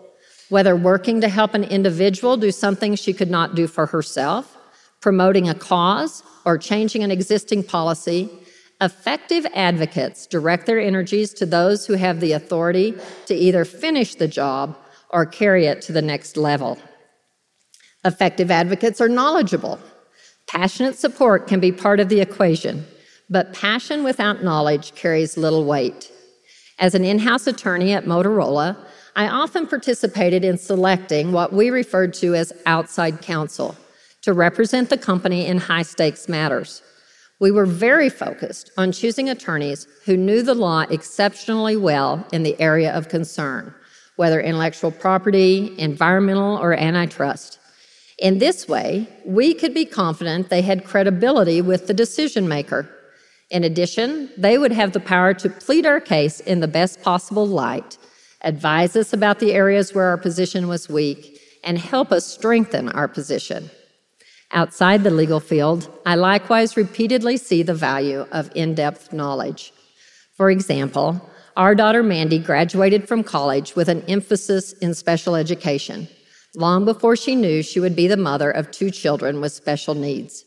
Whether 0.48 0.78
working 0.78 1.20
to 1.20 1.28
help 1.28 1.56
an 1.56 1.66
individual 1.66 2.38
do 2.38 2.52
something 2.52 2.96
she 2.96 3.12
could 3.12 3.30
not 3.30 3.54
do 3.54 3.68
for 3.68 3.88
herself, 3.88 4.53
promoting 5.04 5.50
a 5.50 5.54
cause, 5.54 6.24
or 6.46 6.58
changing 6.58 7.04
an 7.04 7.12
existing 7.12 7.62
policy, 7.62 8.30
effective 8.80 9.46
advocates 9.54 10.26
direct 10.26 10.66
their 10.66 10.80
energies 10.80 11.34
to 11.34 11.46
those 11.46 11.86
who 11.86 11.96
have 11.96 12.22
the 12.22 12.32
authority 12.32 12.94
to 13.26 13.36
either 13.36 13.66
finish 13.66 14.16
the 14.16 14.30
job 14.30 14.78
or 15.10 15.26
carry 15.26 15.66
it 15.66 15.82
to 15.82 15.92
the 15.92 16.02
next 16.02 16.38
level. 16.38 16.80
Effective 18.06 18.50
advocates 18.50 19.02
are 19.02 19.10
knowledgeable. 19.10 19.78
Passionate 20.48 20.98
support 20.98 21.48
can 21.48 21.60
be 21.60 21.74
part 21.74 22.00
of 22.00 22.08
the 22.08 22.22
equation, 22.22 22.86
but 23.30 23.54
passion 23.54 24.06
without 24.06 24.42
knowledge 24.42 24.96
carries 24.96 25.36
little 25.36 25.66
weight. 25.66 26.14
As 26.80 26.96
an 26.96 27.04
in 27.04 27.20
house 27.20 27.46
attorney 27.46 27.92
at 27.92 28.06
Motorola, 28.06 28.78
I 29.18 29.28
often 29.28 29.68
participated 29.68 30.46
in 30.46 30.58
selecting 30.58 31.34
what 31.34 31.52
we 31.52 31.72
referred 31.72 32.14
to 32.16 32.36
as 32.36 32.54
outside 32.66 33.22
counsel 33.22 33.76
to 34.24 34.34
represent 34.34 34.90
the 34.90 34.98
company 34.98 35.46
in 35.46 35.58
high 35.58 35.84
stakes 35.84 36.28
matters. 36.28 36.82
We 37.40 37.52
were 37.52 37.66
very 37.66 38.10
focused 38.10 38.72
on 38.78 38.94
choosing 38.94 39.30
attorneys 39.30 39.86
who 40.06 40.16
knew 40.16 40.44
the 40.44 40.56
law 40.56 40.82
exceptionally 40.90 41.76
well 41.76 42.26
in 42.32 42.44
the 42.44 42.60
area 42.60 42.94
of 42.94 43.10
concern, 43.10 43.74
whether 44.16 44.40
intellectual 44.40 44.92
property, 44.92 45.76
environmental, 45.78 46.58
or 46.58 46.74
antitrust. 46.74 47.60
In 48.18 48.38
this 48.38 48.68
way, 48.68 49.10
we 49.26 49.54
could 49.54 49.74
be 49.74 49.86
confident 49.86 50.50
they 50.50 50.62
had 50.62 50.86
credibility 50.86 51.62
with 51.62 51.88
the 51.88 51.94
decision 51.94 52.48
maker. 52.48 52.90
In 53.50 53.66
addition, 53.66 54.30
they 54.38 54.58
would 54.58 54.72
have 54.72 54.94
the 54.94 55.00
power 55.02 55.34
to 55.34 55.50
plead 55.50 55.86
our 55.86 56.00
case 56.00 56.40
in 56.40 56.62
the 56.62 56.68
best 56.68 57.02
possible 57.02 57.46
light, 57.46 57.98
advise 58.42 58.96
us 58.96 59.12
about 59.12 59.40
the 59.40 59.52
areas 59.52 59.94
where 59.94 60.06
our 60.06 60.18
position 60.18 60.70
was 60.70 60.88
weak, 60.88 61.42
and 61.64 61.78
help 61.78 62.12
us 62.12 62.26
strengthen 62.26 62.90
our 62.90 63.08
position. 63.08 63.70
Outside 64.54 65.04
the 65.04 65.10
legal 65.10 65.40
field, 65.40 65.90
I 66.06 66.14
likewise 66.14 66.78
repeatedly 66.78 67.38
see 67.38 67.64
the 67.64 67.74
value 67.74 68.28
of 68.32 68.52
in 68.54 68.76
depth 68.76 69.12
knowledge. 69.12 69.74
For 70.38 70.52
example, 70.52 71.28
our 71.58 71.74
daughter 71.74 72.04
Mandy 72.04 72.38
graduated 72.38 73.08
from 73.08 73.24
college 73.24 73.76
with 73.76 73.90
an 73.90 74.04
emphasis 74.08 74.74
in 74.74 74.94
special 74.94 75.36
education, 75.36 76.08
long 76.56 76.86
before 76.86 77.16
she 77.16 77.36
knew 77.36 77.64
she 77.64 77.80
would 77.80 77.96
be 77.96 78.08
the 78.08 78.16
mother 78.16 78.52
of 78.52 78.70
two 78.70 78.92
children 78.92 79.42
with 79.42 79.52
special 79.52 79.96
needs. 79.96 80.46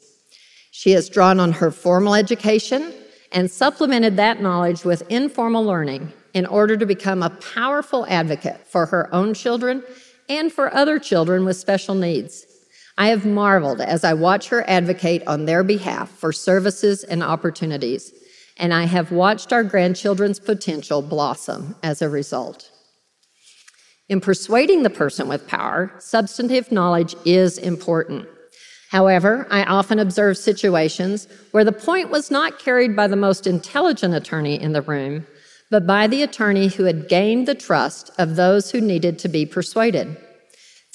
She 0.71 0.93
has 0.93 1.09
drawn 1.09 1.41
on 1.41 1.51
her 1.53 1.73
formal 1.73 2.15
education 2.15 2.93
and 3.33 3.51
supplemented 3.51 4.17
that 4.17 4.41
knowledge 4.41 4.85
with 4.85 5.11
informal 5.11 5.65
learning 5.65 6.13
in 6.33 6.47
order 6.47 6.77
to 6.77 6.87
become 6.87 7.25
a 7.25 7.31
powerful 7.31 8.07
advocate 8.09 8.65
for 8.69 8.87
her 8.87 9.13
own 9.13 9.35
children 9.35 9.83
and 10.29 10.53
for 10.53 10.73
other 10.73 11.01
children 11.01 11.45
with 11.45 11.57
special 11.57 11.97
needs. 11.97 12.46
I 12.99 13.09
have 13.09 13.27
marveled 13.27 13.81
as 13.81 14.05
I 14.05 14.15
watch 14.15 14.49
her 14.49 14.69
advocate 14.69 15.23
on 15.27 15.45
their 15.45 15.63
behalf 15.63 16.11
for 16.11 16.33
services 16.33 17.05
and 17.05 17.23
opportunities, 17.23 18.13
and 18.57 18.73
I 18.73 18.85
have 18.85 19.13
watched 19.13 19.53
our 19.53 19.63
grandchildren's 19.63 20.41
potential 20.41 21.03
blossom 21.03 21.77
as 21.83 22.01
a 22.01 22.09
result. 22.09 22.71
In 24.09 24.21
persuading 24.21 24.83
the 24.83 24.91
person 24.91 25.29
with 25.29 25.47
power, 25.47 25.93
substantive 25.99 26.73
knowledge 26.73 27.15
is 27.27 27.59
important. 27.59 28.27
However, 28.91 29.47
I 29.51 29.65
often 29.65 29.99
observe 29.99 30.39
situations 30.39 31.29
where 31.51 31.65
the 31.65 31.73
point 31.73 32.09
was 32.09 32.31
not 32.31 32.59
carried 32.59 32.97
by 32.97 33.09
the 33.09 33.17
most 33.17 33.47
intelligent 33.47 34.15
attorney 34.15 34.59
in 34.61 34.73
the 34.73 34.83
room, 34.83 35.27
but 35.71 35.87
by 35.87 36.07
the 36.07 36.23
attorney 36.23 36.69
who 36.69 36.85
had 36.85 37.09
gained 37.09 37.47
the 37.47 37.55
trust 37.55 38.11
of 38.17 38.37
those 38.37 38.71
who 38.71 38.81
needed 38.81 39.19
to 39.19 39.29
be 39.29 39.45
persuaded. 39.45 40.17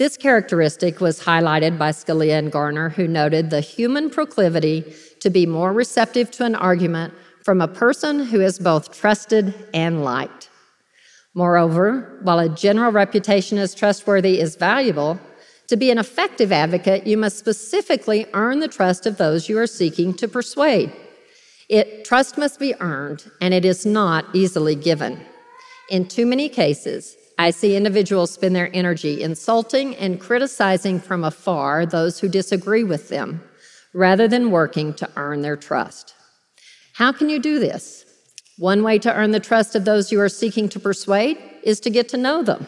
This 0.01 0.17
characteristic 0.17 1.00
was 1.00 1.20
highlighted 1.20 1.77
by 1.77 1.91
Scalia 1.91 2.39
and 2.39 2.51
Garner, 2.51 2.89
who 2.89 3.08
noted 3.08 3.51
the 3.51 3.62
human 3.62 4.10
proclivity 4.10 4.96
to 5.20 5.29
be 5.29 5.46
more 5.46 5.72
receptive 5.72 6.31
to 6.31 6.43
an 6.43 6.55
argument 6.55 7.13
from 7.43 7.62
a 7.62 7.67
person 7.67 8.25
who 8.25 8.41
is 8.41 8.58
both 8.58 9.00
trusted 9.00 9.53
and 9.75 10.03
liked. 10.03 10.50
Moreover, 11.36 12.17
while 12.24 12.39
a 12.39 12.50
general 12.50 12.91
reputation 12.91 13.60
as 13.60 13.75
trustworthy 13.75 14.39
is 14.39 14.55
valuable, 14.55 15.20
to 15.67 15.77
be 15.77 15.91
an 15.91 16.00
effective 16.00 16.51
advocate, 16.51 17.05
you 17.05 17.15
must 17.15 17.38
specifically 17.38 18.25
earn 18.34 18.60
the 18.60 18.67
trust 18.67 19.05
of 19.05 19.17
those 19.20 19.50
you 19.50 19.60
are 19.60 19.67
seeking 19.67 20.15
to 20.15 20.27
persuade. 20.27 20.91
It, 21.70 22.05
trust 22.05 22.39
must 22.39 22.60
be 22.60 22.74
earned, 22.79 23.29
and 23.39 23.53
it 23.53 23.65
is 23.65 23.86
not 23.86 24.25
easily 24.34 24.74
given. 24.74 25.24
In 25.91 26.08
too 26.08 26.25
many 26.25 26.50
cases, 26.50 27.17
I 27.42 27.50
see 27.50 27.76
individuals 27.76 28.30
spend 28.30 28.56
their 28.56 28.70
energy 28.72 29.24
insulting 29.24 29.96
and 29.96 30.20
criticizing 30.20 31.00
from 31.00 31.24
afar 31.24 31.88
those 31.88 32.20
who 32.20 32.30
disagree 32.30 32.84
with 32.84 33.10
them, 33.10 33.42
rather 33.96 34.28
than 34.28 34.52
working 34.52 34.94
to 34.94 35.10
earn 35.16 35.42
their 35.42 35.56
trust. 35.58 36.14
How 36.94 37.12
can 37.12 37.30
you 37.30 37.40
do 37.40 37.58
this? 37.58 38.06
One 38.60 38.84
way 38.84 39.00
to 39.00 39.12
earn 39.12 39.32
the 39.32 39.40
trust 39.40 39.74
of 39.74 39.86
those 39.86 40.12
you 40.12 40.22
are 40.22 40.30
seeking 40.30 40.70
to 40.70 40.80
persuade 40.80 41.36
is 41.64 41.80
to 41.80 41.90
get 41.90 42.08
to 42.10 42.18
know 42.18 42.44
them. 42.44 42.68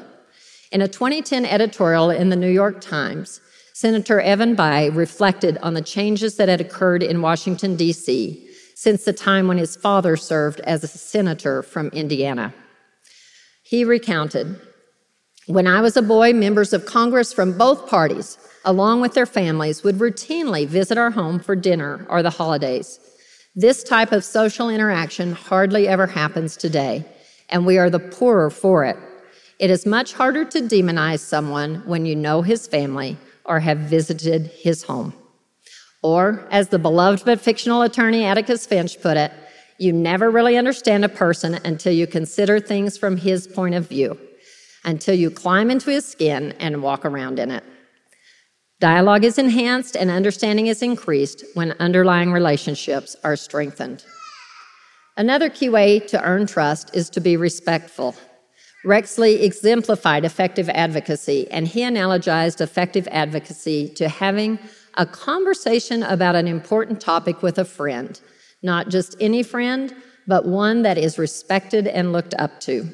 In 0.72 0.82
a 0.82 0.88
2010 0.88 1.46
editorial 1.46 2.10
in 2.10 2.30
the 2.30 2.36
New 2.36 2.50
York 2.50 2.82
Times, 2.82 3.42
Senator 3.74 4.22
Evan 4.22 4.56
Bayh 4.56 4.89
reflected 4.89 5.60
on 5.60 5.75
the 5.75 5.84
changes 5.84 6.36
that 6.38 6.50
had 6.50 6.62
occurred 6.62 7.03
in 7.03 7.22
Washington, 7.22 7.75
D.C. 7.75 8.50
since 8.74 9.06
the 9.06 9.13
time 9.13 9.48
when 9.48 9.60
his 9.60 9.75
father 9.75 10.18
served 10.18 10.62
as 10.62 10.84
a 10.84 10.88
senator 10.88 11.62
from 11.62 11.89
Indiana. 11.89 12.56
He 13.63 13.86
recounted 13.86 14.60
When 15.48 15.67
I 15.67 15.82
was 15.82 15.96
a 15.96 16.01
boy, 16.01 16.34
members 16.34 16.74
of 16.74 16.86
Congress 16.86 17.32
from 17.32 17.58
both 17.58 17.89
parties, 17.89 18.38
along 18.65 19.00
with 19.00 19.13
their 19.13 19.25
families, 19.25 19.84
would 19.84 20.00
routinely 20.00 20.67
visit 20.67 20.98
our 20.98 21.12
home 21.12 21.39
for 21.39 21.55
dinner 21.55 22.05
or 22.10 22.22
the 22.22 22.29
holidays. 22.29 23.00
This 23.55 23.84
type 23.84 24.12
of 24.12 24.25
social 24.25 24.70
interaction 24.70 25.32
hardly 25.32 25.88
ever 25.88 26.08
happens 26.08 26.58
today, 26.58 27.05
and 27.50 27.65
we 27.65 27.77
are 27.77 27.89
the 27.89 28.00
poorer 28.00 28.50
for 28.50 28.84
it. 28.84 28.98
It 29.60 29.70
is 29.70 29.86
much 29.86 30.13
harder 30.13 30.43
to 30.43 30.60
demonize 30.60 31.20
someone 31.20 31.84
when 31.86 32.05
you 32.05 32.15
know 32.17 32.41
his 32.41 32.67
family 32.67 33.17
or 33.46 33.62
have 33.62 33.77
visited 33.77 34.48
his 34.48 34.84
home. 34.84 35.13
Or, 36.01 36.46
as 36.51 36.67
the 36.67 36.79
beloved 36.79 37.24
but 37.24 37.39
fictional 37.39 37.82
attorney 37.82 38.25
Atticus 38.25 38.65
Finch 38.65 39.01
put 39.01 39.15
it, 39.15 39.32
you 39.83 39.91
never 39.93 40.31
really 40.31 40.57
understand 40.57 41.03
a 41.03 41.09
person 41.09 41.55
until 41.65 41.93
you 41.93 42.07
consider 42.07 42.59
things 42.59 42.97
from 42.97 43.17
his 43.17 43.47
point 43.47 43.75
of 43.75 43.87
view, 43.87 44.17
until 44.85 45.13
you 45.13 45.29
climb 45.29 45.69
into 45.69 45.89
his 45.89 46.05
skin 46.05 46.53
and 46.59 46.81
walk 46.81 47.05
around 47.05 47.37
in 47.37 47.51
it. 47.51 47.63
Dialogue 48.79 49.23
is 49.23 49.37
enhanced 49.37 49.95
and 49.95 50.09
understanding 50.09 50.67
is 50.67 50.81
increased 50.81 51.43
when 51.53 51.73
underlying 51.79 52.31
relationships 52.31 53.15
are 53.23 53.35
strengthened. 53.35 54.03
Another 55.15 55.49
key 55.49 55.69
way 55.69 55.99
to 55.99 56.23
earn 56.23 56.47
trust 56.47 56.95
is 56.95 57.09
to 57.11 57.21
be 57.21 57.37
respectful. 57.37 58.15
Rex 58.83 59.17
Lee 59.17 59.35
exemplified 59.35 60.25
effective 60.25 60.69
advocacy, 60.69 61.49
and 61.51 61.67
he 61.67 61.81
analogized 61.81 62.59
effective 62.59 63.07
advocacy 63.11 63.89
to 63.89 64.09
having 64.09 64.59
a 64.95 65.05
conversation 65.05 66.03
about 66.03 66.35
an 66.35 66.47
important 66.47 66.99
topic 66.99 67.41
with 67.41 67.57
a 67.57 67.65
friend 67.65 68.19
not 68.63 68.89
just 68.89 69.15
any 69.20 69.43
friend, 69.43 69.93
but 70.25 70.46
one 70.46 70.82
that 70.84 70.98
is 70.98 71.20
respected 71.20 71.88
and 71.88 72.13
looked 72.13 72.34
up 72.39 72.60
to. 72.62 72.89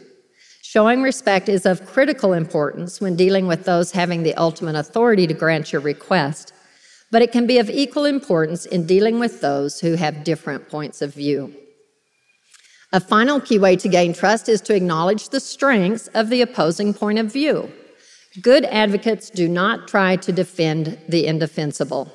Showing 0.61 1.01
respect 1.01 1.49
is 1.49 1.65
of 1.65 1.85
critical 1.85 2.33
importance 2.33 2.99
when 2.99 3.15
dealing 3.15 3.47
with 3.47 3.65
those 3.65 3.91
having 3.91 4.23
the 4.23 4.35
ultimate 4.35 4.75
authority 4.75 5.25
to 5.27 5.33
grant 5.33 5.71
your 5.71 5.81
request, 5.81 6.53
but 7.11 7.21
it 7.21 7.31
can 7.31 7.47
be 7.47 7.57
of 7.57 7.69
equal 7.69 8.05
importance 8.05 8.65
in 8.65 8.85
dealing 8.85 9.19
with 9.19 9.41
those 9.41 9.79
who 9.79 9.95
have 9.95 10.23
different 10.23 10.69
points 10.69 11.01
of 11.01 11.13
view. 11.13 11.55
A 12.91 12.99
final 12.99 13.39
key 13.39 13.59
way 13.59 13.75
to 13.77 13.87
gain 13.87 14.13
trust 14.13 14.49
is 14.49 14.61
to 14.61 14.75
acknowledge 14.75 15.29
the 15.29 15.39
strengths 15.39 16.07
of 16.09 16.29
the 16.29 16.41
opposing 16.41 16.93
point 16.93 17.19
of 17.19 17.31
view. 17.31 17.71
Good 18.41 18.65
advocates 18.65 19.29
do 19.29 19.47
not 19.47 19.87
try 19.87 20.15
to 20.17 20.31
defend 20.31 20.99
the 21.07 21.25
indefensible. 21.25 22.11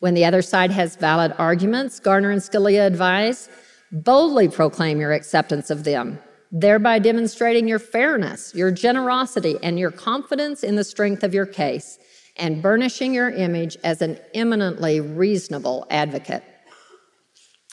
When 0.00 0.14
the 0.14 0.24
other 0.24 0.42
side 0.42 0.70
has 0.72 0.96
valid 0.96 1.32
arguments, 1.38 2.00
Garner 2.00 2.30
and 2.30 2.40
Scalia 2.40 2.86
advise, 2.86 3.48
Boldly 3.92 4.48
proclaim 4.48 5.00
your 5.00 5.12
acceptance 5.12 5.68
of 5.68 5.82
them, 5.82 6.20
thereby 6.52 7.00
demonstrating 7.00 7.66
your 7.66 7.80
fairness, 7.80 8.54
your 8.54 8.70
generosity, 8.70 9.56
and 9.64 9.80
your 9.80 9.90
confidence 9.90 10.62
in 10.62 10.76
the 10.76 10.84
strength 10.84 11.24
of 11.24 11.34
your 11.34 11.46
case, 11.46 11.98
and 12.36 12.62
burnishing 12.62 13.12
your 13.12 13.30
image 13.30 13.76
as 13.82 14.00
an 14.00 14.16
eminently 14.32 15.00
reasonable 15.00 15.86
advocate. 15.90 16.44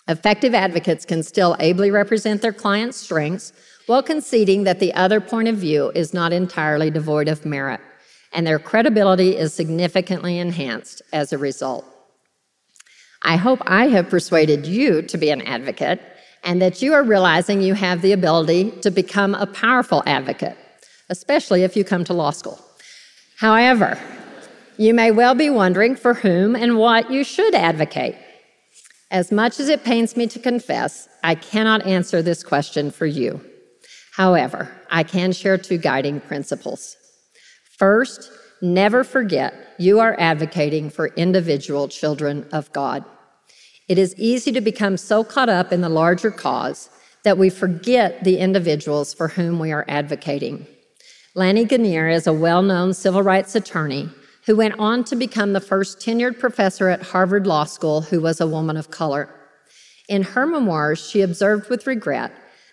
Effective 0.08 0.56
advocates 0.56 1.06
can 1.06 1.22
still 1.22 1.56
ably 1.60 1.92
represent 1.92 2.42
their 2.42 2.54
client's 2.54 2.98
strengths 2.98 3.54
while 3.86 4.02
conceding 4.02 4.64
that 4.64 4.80
the 4.80 4.94
other 4.96 5.22
point 5.22 5.48
of 5.48 5.56
view 5.56 5.92
is 5.94 6.16
not 6.16 6.34
entirely 6.34 6.90
devoid 6.90 7.28
of 7.28 7.46
merit, 7.46 7.80
and 8.34 8.48
their 8.48 8.58
credibility 8.58 9.38
is 9.38 9.54
significantly 9.54 10.40
enhanced 10.40 11.04
as 11.14 11.32
a 11.32 11.38
result. 11.38 11.86
I 13.28 13.36
hope 13.36 13.62
I 13.66 13.88
have 13.88 14.10
persuaded 14.10 14.66
you 14.66 15.02
to 15.02 15.18
be 15.18 15.32
an 15.32 15.42
advocate 15.42 16.00
and 16.46 16.62
that 16.62 16.82
you 16.82 16.94
are 16.94 17.04
realizing 17.04 17.62
you 17.62 17.74
have 17.74 18.02
the 18.02 18.14
ability 18.14 18.72
to 18.84 18.90
become 18.90 19.36
a 19.36 19.46
powerful 19.46 20.02
advocate, 20.06 20.58
especially 21.10 21.64
if 21.64 21.76
you 21.76 21.84
come 21.84 22.06
to 22.06 22.14
law 22.14 22.32
school. 22.32 22.58
However, 23.36 24.00
you 24.78 24.94
may 24.94 25.12
well 25.12 25.36
be 25.36 25.50
wondering 25.50 25.98
for 25.98 26.14
whom 26.14 26.56
and 26.56 26.78
what 26.78 27.12
you 27.12 27.26
should 27.26 27.54
advocate. 27.54 28.16
As 29.12 29.30
much 29.30 29.60
as 29.60 29.68
it 29.68 29.84
pains 29.84 30.16
me 30.16 30.28
to 30.28 30.40
confess, 30.40 31.10
I 31.22 31.36
cannot 31.36 31.86
answer 31.86 32.22
this 32.22 32.44
question 32.44 32.92
for 32.92 33.06
you. 33.06 33.42
However, 34.14 34.72
I 34.90 35.04
can 35.04 35.34
share 35.34 35.58
two 35.58 35.78
guiding 35.78 36.22
principles. 36.22 36.96
First, 37.78 38.32
never 38.62 39.04
forget 39.04 39.54
you 39.78 40.00
are 40.00 40.16
advocating 40.18 40.90
for 40.90 41.08
individual 41.08 41.90
children 41.90 42.48
of 42.54 42.72
God. 42.72 43.04
It 43.88 43.98
is 43.98 44.16
easy 44.18 44.52
to 44.52 44.60
become 44.60 44.98
so 44.98 45.24
caught 45.24 45.48
up 45.48 45.72
in 45.72 45.80
the 45.80 45.90
larger 45.90 46.30
cause 46.30 46.90
that 47.24 47.38
we 47.38 47.50
forget 47.50 48.24
the 48.24 48.38
individuals 48.38 49.14
for 49.14 49.30
whom 49.30 49.60
we 49.60 49.72
are 49.72 49.86
advocating. 49.88 50.68
Lani 51.36 51.66
Guinier 51.66 52.14
is 52.14 52.28
a 52.28 52.34
well 52.34 52.62
known 52.62 52.94
civil 52.94 53.24
rights 53.24 53.56
attorney 53.56 54.10
who 54.46 54.58
went 54.58 54.78
on 54.80 55.04
to 55.06 55.16
become 55.16 55.54
the 55.54 55.62
first 55.62 56.00
tenured 56.00 56.40
professor 56.40 56.90
at 56.90 57.02
Harvard 57.02 57.48
Law 57.48 57.64
School 57.64 58.02
who 58.02 58.20
was 58.20 58.42
a 58.42 58.48
woman 58.48 58.76
of 58.76 58.92
color. 58.92 59.30
In 60.10 60.24
her 60.24 60.46
memoirs, 60.46 61.06
she 61.06 61.22
observed 61.22 61.70
with 61.70 61.88
regret 61.88 62.32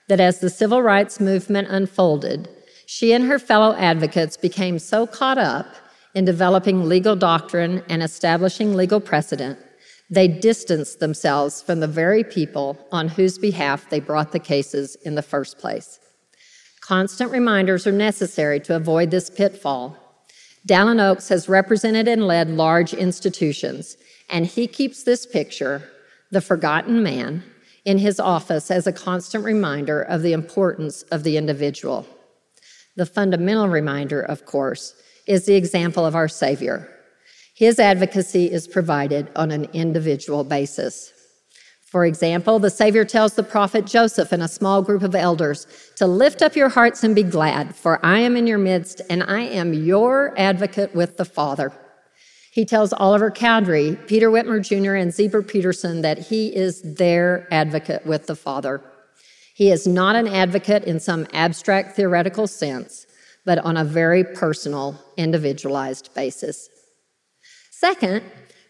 that 0.09 0.21
as 0.21 0.41
the 0.41 0.51
civil 0.51 0.83
rights 0.83 1.21
movement 1.21 1.69
unfolded, 1.69 2.49
she 2.87 3.13
and 3.13 3.25
her 3.27 3.39
fellow 3.39 3.75
advocates 3.77 4.37
became 4.37 4.79
so 4.79 5.07
caught 5.07 5.39
up 5.39 5.67
in 6.15 6.25
developing 6.25 6.89
legal 6.89 7.17
doctrine 7.17 7.83
and 7.89 8.03
establishing 8.03 8.75
legal 8.75 9.01
precedent 9.01 9.59
they 10.15 10.29
distanced 10.29 11.01
themselves 11.01 11.63
from 11.63 11.81
the 11.81 11.87
very 11.87 12.25
people 12.25 12.79
on 12.93 13.09
whose 13.09 13.39
behalf 13.39 13.89
they 13.91 14.01
brought 14.01 14.33
the 14.33 14.39
cases 14.39 14.97
in 14.97 15.15
the 15.15 15.23
first 15.23 15.59
place. 15.59 15.99
Constant 16.81 17.31
reminders 17.31 17.87
are 17.87 17.93
necessary 17.93 18.61
to 18.61 18.77
avoid 18.77 19.11
this 19.11 19.31
pitfall. 19.31 19.97
Dallin 20.67 21.01
Oaks 21.01 21.29
has 21.29 21.49
represented 21.49 22.09
and 22.09 22.27
led 22.27 22.49
large 22.51 22.93
institutions, 22.93 23.97
and 24.29 24.47
he 24.47 24.67
keeps 24.67 25.03
this 25.03 25.27
picture, 25.27 25.89
the 26.31 26.41
forgotten 26.41 27.03
man, 27.03 27.43
in 27.85 27.99
his 27.99 28.19
office 28.19 28.71
as 28.71 28.87
a 28.87 28.93
constant 28.93 29.45
reminder 29.45 30.01
of 30.03 30.23
the 30.23 30.33
importance 30.33 31.03
of 31.05 31.23
the 31.23 31.37
individual. 31.37 32.07
The 32.97 33.07
fundamental 33.07 33.69
reminder, 33.69 34.21
of 34.21 34.47
course, 34.47 34.95
is 35.27 35.47
the 35.47 35.55
example 35.55 36.07
of 36.07 36.15
our 36.15 36.29
Savior, 36.29 36.94
his 37.55 37.79
advocacy 37.79 38.51
is 38.51 38.67
provided 38.67 39.31
on 39.37 39.51
an 39.53 39.65
individual 39.73 40.43
basis. 40.43 41.13
For 41.87 42.05
example, 42.05 42.59
the 42.59 42.71
Savior 42.71 43.05
tells 43.05 43.35
the 43.35 43.45
prophet 43.45 43.87
Joseph 43.87 44.33
and 44.33 44.43
a 44.43 44.49
small 44.49 44.83
group 44.83 45.05
of 45.05 45.15
elders 45.15 45.69
to 45.95 46.09
lift 46.09 46.43
up 46.43 46.57
your 46.57 46.69
hearts 46.69 47.05
and 47.05 47.15
be 47.15 47.23
glad, 47.23 47.77
for 47.77 48.05
I 48.05 48.19
am 48.19 48.37
in 48.37 48.49
your 48.49 48.59
midst 48.59 49.01
and 49.09 49.23
I 49.23 49.43
am 49.43 49.73
your 49.73 50.35
advocate 50.37 50.93
with 50.93 51.17
the 51.17 51.25
Father. 51.25 51.73
He 52.51 52.65
tells 52.65 52.93
Oliver 52.93 53.31
Cowdery, 53.31 53.97
Peter 54.09 54.29
Whitmer 54.29 54.61
Jr., 54.61 54.95
and 54.95 55.15
Ziba 55.15 55.43
Peterson 55.43 56.03
that 56.03 56.19
he 56.19 56.49
is 56.55 56.83
their 56.83 57.47
advocate 57.53 58.05
with 58.05 58.27
the 58.27 58.37
Father. 58.37 58.83
He 59.55 59.71
is 59.71 59.87
not 59.87 60.17
an 60.17 60.27
advocate 60.27 60.83
in 60.83 60.99
some 60.99 61.29
abstract 61.33 61.95
theoretical 61.95 62.49
sense, 62.49 63.07
but 63.45 63.59
on 63.59 63.77
a 63.77 63.85
very 63.85 64.25
personal, 64.25 65.01
individualized 65.17 66.13
basis. 66.15 66.69
Second, 67.77 68.23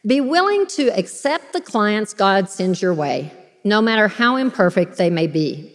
be 0.06 0.22
willing 0.22 0.66
to 0.68 0.88
accept 0.98 1.52
the 1.52 1.60
clients 1.60 2.14
God 2.14 2.48
sends 2.48 2.80
your 2.80 2.94
way, 2.94 3.30
no 3.62 3.82
matter 3.82 4.08
how 4.08 4.36
imperfect 4.36 4.96
they 4.96 5.10
may 5.10 5.26
be. 5.26 5.70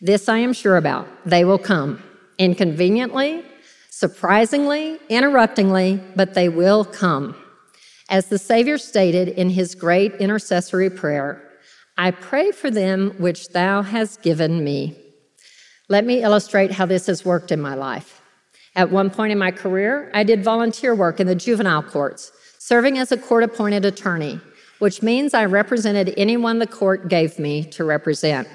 This 0.00 0.28
I 0.28 0.38
am 0.38 0.52
sure 0.52 0.76
about. 0.76 1.08
They 1.26 1.44
will 1.44 1.58
come 1.58 2.00
inconveniently, 2.38 3.44
surprisingly, 3.90 4.96
interruptingly, 5.08 6.00
but 6.14 6.34
they 6.34 6.48
will 6.48 6.84
come. 6.84 7.34
As 8.08 8.28
the 8.28 8.38
Savior 8.38 8.78
stated 8.78 9.30
in 9.30 9.50
his 9.50 9.74
great 9.74 10.14
intercessory 10.14 10.88
prayer, 10.88 11.42
I 11.96 12.12
pray 12.12 12.52
for 12.52 12.70
them 12.70 13.10
which 13.18 13.48
thou 13.48 13.82
hast 13.82 14.22
given 14.22 14.62
me. 14.62 14.96
Let 15.88 16.06
me 16.06 16.22
illustrate 16.22 16.70
how 16.70 16.86
this 16.86 17.06
has 17.08 17.24
worked 17.24 17.50
in 17.50 17.60
my 17.60 17.74
life. 17.74 18.22
At 18.76 18.92
one 18.92 19.10
point 19.10 19.32
in 19.32 19.38
my 19.38 19.50
career, 19.50 20.12
I 20.14 20.22
did 20.22 20.44
volunteer 20.44 20.94
work 20.94 21.18
in 21.18 21.26
the 21.26 21.34
juvenile 21.34 21.82
courts 21.82 22.30
serving 22.58 22.98
as 22.98 23.12
a 23.12 23.16
court 23.16 23.44
appointed 23.44 23.84
attorney, 23.84 24.40
which 24.78 25.02
means 25.02 25.34
I 25.34 25.44
represented 25.44 26.14
anyone 26.16 26.58
the 26.58 26.66
court 26.66 27.08
gave 27.08 27.38
me 27.38 27.64
to 27.64 27.84
represent. 27.84 28.48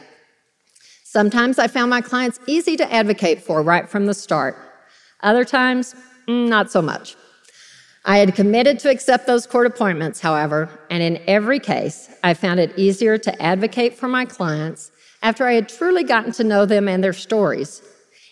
Sometimes 1.03 1.59
I 1.59 1.67
found 1.67 1.89
my 1.89 2.01
clients 2.01 2.39
easy 2.47 2.75
to 2.77 2.93
advocate 2.93 3.41
for 3.41 3.61
right 3.61 3.87
from 3.89 4.05
the 4.05 4.13
start. 4.13 4.57
Other 5.21 5.45
times, 5.45 5.95
mm, 6.27 6.47
not 6.47 6.71
so 6.71 6.81
much. 6.81 7.15
I 8.05 8.17
had 8.17 8.35
committed 8.35 8.79
to 8.79 8.89
accept 8.89 9.27
those 9.27 9.47
court 9.47 9.65
appointments, 9.65 10.19
however, 10.19 10.69
and 10.89 11.01
in 11.01 11.21
every 11.25 11.59
case, 11.59 12.09
I 12.23 12.33
found 12.33 12.59
it 12.59 12.77
easier 12.77 13.17
to 13.17 13.41
advocate 13.41 13.93
for 13.93 14.09
my 14.09 14.25
clients 14.25 14.91
after 15.21 15.47
I 15.47 15.53
had 15.53 15.69
truly 15.69 16.03
gotten 16.03 16.33
to 16.33 16.43
know 16.43 16.65
them 16.65 16.89
and 16.89 17.01
their 17.01 17.13
stories. 17.13 17.81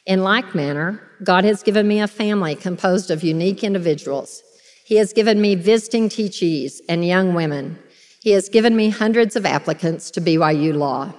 In 0.05 0.23
like 0.23 0.53
manner, 0.53 1.01
God 1.23 1.45
has 1.45 1.63
given 1.63 1.87
me 1.87 2.01
a 2.01 2.07
family 2.07 2.55
composed 2.55 3.11
of 3.11 3.23
unique 3.23 3.63
individuals 3.63 4.43
he 4.91 4.97
has 4.97 5.13
given 5.13 5.39
me 5.39 5.55
visiting 5.55 6.09
teachees 6.09 6.81
and 6.89 7.05
young 7.05 7.33
women. 7.33 7.79
He 8.19 8.31
has 8.31 8.49
given 8.49 8.75
me 8.75 8.89
hundreds 8.89 9.37
of 9.37 9.45
applicants 9.45 10.11
to 10.11 10.19
BYU 10.19 10.75
Law. 10.75 11.13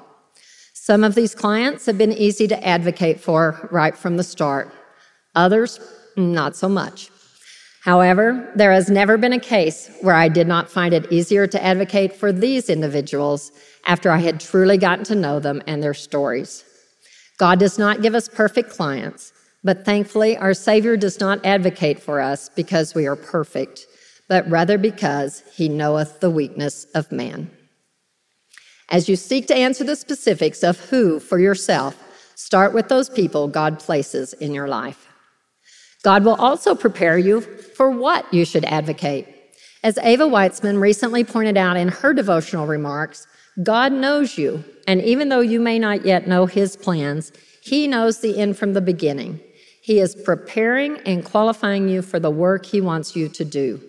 Some 0.75 1.03
of 1.03 1.15
these 1.15 1.35
clients 1.35 1.87
have 1.87 1.97
been 1.97 2.13
easy 2.13 2.47
to 2.49 2.67
advocate 2.69 3.19
for 3.19 3.67
right 3.73 3.97
from 3.97 4.19
the 4.19 4.25
start. 4.25 4.71
Others, 5.35 5.81
not 6.19 6.55
so 6.55 6.69
much. 6.69 7.11
However, 7.81 8.53
there 8.55 8.73
has 8.73 8.91
never 8.91 9.17
been 9.17 9.33
a 9.33 9.41
case 9.41 9.91
where 10.03 10.17
I 10.17 10.29
did 10.29 10.47
not 10.47 10.69
find 10.69 10.93
it 10.93 11.11
easier 11.11 11.47
to 11.47 11.65
advocate 11.65 12.13
for 12.13 12.31
these 12.31 12.69
individuals 12.69 13.53
after 13.87 14.11
I 14.11 14.19
had 14.19 14.39
truly 14.39 14.77
gotten 14.77 15.07
to 15.07 15.15
know 15.15 15.41
them 15.41 15.63
and 15.67 15.83
their 15.83 15.95
stories. 15.95 16.63
God 17.39 17.59
does 17.59 17.79
not 17.79 18.03
give 18.03 18.15
us 18.15 18.29
perfect 18.29 18.69
clients, 18.69 19.33
but 19.65 19.85
thankfully, 19.85 20.37
our 20.37 20.55
Savior 20.55 20.97
does 20.97 21.21
not 21.21 21.45
advocate 21.45 22.01
for 22.01 22.21
us 22.21 22.49
because 22.49 22.95
we 22.95 23.07
are 23.07 23.17
perfect, 23.17 23.87
but 24.29 24.49
rather 24.51 24.77
because 24.77 25.43
he 25.55 25.69
knoweth 25.69 26.21
the 26.21 26.31
weakness 26.31 26.85
of 26.95 27.13
man. 27.13 27.51
As 28.91 29.09
you 29.09 29.17
seek 29.17 29.47
to 29.47 29.55
answer 29.55 29.85
the 29.85 29.97
specifics 29.97 30.63
of 30.63 30.79
who 30.79 31.21
for 31.21 31.39
yourself, 31.39 31.97
start 32.35 32.75
with 32.75 32.89
those 32.89 33.09
people 33.09 33.49
God 33.49 33.79
places 33.79 34.33
in 34.35 34.53
your 34.53 34.69
life. 34.69 35.09
God 36.03 36.25
will 36.25 36.35
also 36.35 36.75
prepare 36.75 37.17
you 37.17 37.41
for 37.41 37.91
what 37.91 38.33
you 38.35 38.45
should 38.45 38.65
advocate. 38.65 39.29
As 39.85 39.99
Ava 39.99 40.25
Witesman 40.25 40.81
recently 40.81 41.23
pointed 41.25 41.57
out 41.57 41.77
in 41.77 41.89
her 41.89 42.13
devotional 42.13 42.67
remarks, 42.67 43.27
God 43.63 43.93
knows 43.93 44.37
you, 44.37 44.65
and 44.87 45.01
even 45.03 45.29
though 45.29 45.41
you 45.41 45.61
may 45.61 45.79
not 45.79 46.05
yet 46.05 46.27
know 46.27 46.47
his 46.47 46.77
plans, 46.77 47.33
he 47.63 47.87
knows 47.87 48.21
the 48.21 48.39
end 48.39 48.57
from 48.59 48.73
the 48.73 48.81
beginning. 48.81 49.41
He 49.83 49.99
is 49.99 50.15
preparing 50.15 50.99
and 50.99 51.25
qualifying 51.25 51.89
you 51.89 52.03
for 52.03 52.21
the 52.21 52.31
work 52.31 52.65
He 52.65 52.81
wants 52.81 53.17
you 53.17 53.29
to 53.31 53.45
do. 53.45 53.83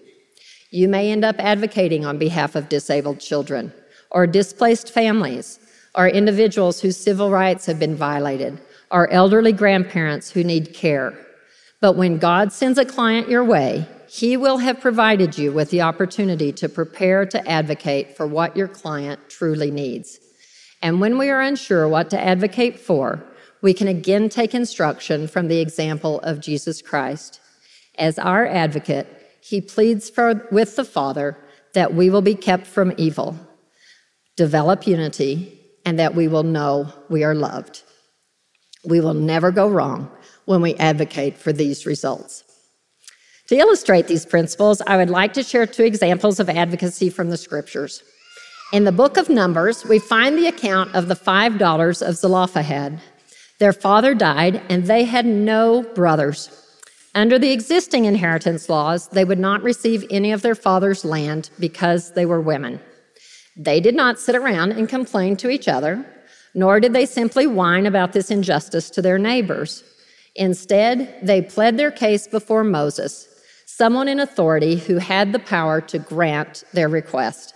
You 0.71 0.89
may 0.89 1.11
end 1.11 1.23
up 1.23 1.35
advocating 1.37 2.03
on 2.03 2.17
behalf 2.17 2.55
of 2.55 2.67
disabled 2.67 3.19
children, 3.19 3.71
or 4.09 4.25
displaced 4.25 4.91
families, 4.91 5.59
or 5.93 6.07
individuals 6.07 6.81
whose 6.81 6.97
civil 6.97 7.29
rights 7.29 7.67
have 7.67 7.77
been 7.77 7.95
violated, 7.95 8.59
or 8.89 9.07
elderly 9.11 9.51
grandparents 9.51 10.31
who 10.31 10.43
need 10.43 10.73
care. 10.73 11.13
But 11.79 11.93
when 11.93 12.17
God 12.17 12.51
sends 12.51 12.79
a 12.79 12.85
client 12.85 13.29
your 13.29 13.43
way, 13.43 13.87
He 14.07 14.35
will 14.35 14.57
have 14.57 14.81
provided 14.81 15.37
you 15.37 15.51
with 15.51 15.69
the 15.69 15.81
opportunity 15.81 16.51
to 16.53 16.67
prepare 16.69 17.23
to 17.27 17.47
advocate 17.47 18.17
for 18.17 18.25
what 18.25 18.57
your 18.57 18.67
client 18.67 19.19
truly 19.29 19.69
needs. 19.69 20.19
And 20.81 20.99
when 20.99 21.19
we 21.19 21.29
are 21.29 21.41
unsure 21.41 21.87
what 21.87 22.09
to 22.09 22.19
advocate 22.19 22.79
for, 22.79 23.23
we 23.63 23.73
can 23.73 23.87
again 23.87 24.29
take 24.29 24.53
instruction 24.53 25.27
from 25.27 25.47
the 25.47 25.59
example 25.59 26.19
of 26.19 26.41
Jesus 26.41 26.81
Christ. 26.81 27.39
As 27.97 28.19
our 28.19 28.45
advocate, 28.45 29.07
he 29.41 29.61
pleads 29.61 30.09
for, 30.09 30.47
with 30.51 30.75
the 30.75 30.85
Father 30.85 31.37
that 31.73 31.93
we 31.95 32.09
will 32.09 32.21
be 32.21 32.35
kept 32.35 32.67
from 32.67 32.93
evil, 32.97 33.35
develop 34.35 34.85
unity, 34.85 35.59
and 35.85 35.97
that 35.97 36.13
we 36.13 36.27
will 36.27 36.43
know 36.43 36.91
we 37.09 37.23
are 37.23 37.33
loved. 37.33 37.83
We 38.85 38.99
will 38.99 39.13
never 39.13 39.49
go 39.49 39.69
wrong 39.69 40.11
when 40.45 40.61
we 40.61 40.75
advocate 40.75 41.37
for 41.37 41.53
these 41.53 41.85
results. 41.85 42.43
To 43.47 43.55
illustrate 43.55 44.07
these 44.07 44.25
principles, 44.25 44.81
I 44.87 44.97
would 44.97 45.09
like 45.09 45.33
to 45.33 45.43
share 45.43 45.65
two 45.65 45.83
examples 45.83 46.39
of 46.39 46.49
advocacy 46.49 47.09
from 47.09 47.29
the 47.29 47.37
scriptures. 47.37 48.03
In 48.73 48.83
the 48.83 48.91
book 48.91 49.17
of 49.17 49.29
Numbers, 49.29 49.85
we 49.85 49.99
find 49.99 50.37
the 50.37 50.47
account 50.47 50.95
of 50.95 51.07
the 51.07 51.15
five 51.15 51.57
daughters 51.57 52.01
of 52.01 52.15
Zelophehad. 52.17 52.99
Their 53.59 53.73
father 53.73 54.13
died, 54.13 54.61
and 54.69 54.85
they 54.85 55.03
had 55.03 55.25
no 55.25 55.83
brothers. 55.83 56.49
Under 57.15 57.37
the 57.37 57.51
existing 57.51 58.05
inheritance 58.05 58.69
laws, 58.69 59.07
they 59.09 59.23
would 59.23 59.39
not 59.39 59.61
receive 59.61 60.05
any 60.09 60.31
of 60.31 60.41
their 60.41 60.55
father's 60.55 61.05
land 61.05 61.51
because 61.59 62.11
they 62.13 62.25
were 62.25 62.41
women. 62.41 62.79
They 63.55 63.79
did 63.79 63.95
not 63.95 64.19
sit 64.19 64.35
around 64.35 64.71
and 64.71 64.89
complain 64.89 65.37
to 65.37 65.49
each 65.49 65.67
other, 65.67 66.03
nor 66.55 66.79
did 66.79 66.93
they 66.93 67.05
simply 67.05 67.45
whine 67.45 67.85
about 67.85 68.13
this 68.13 68.31
injustice 68.31 68.89
to 68.91 69.01
their 69.01 69.19
neighbors. 69.19 69.83
Instead, 70.35 71.19
they 71.21 71.41
pled 71.41 71.77
their 71.77 71.91
case 71.91 72.27
before 72.27 72.63
Moses, 72.63 73.27
someone 73.67 74.07
in 74.07 74.19
authority 74.19 74.77
who 74.77 74.97
had 74.97 75.31
the 75.31 75.39
power 75.39 75.79
to 75.81 75.99
grant 75.99 76.63
their 76.73 76.89
request. 76.89 77.53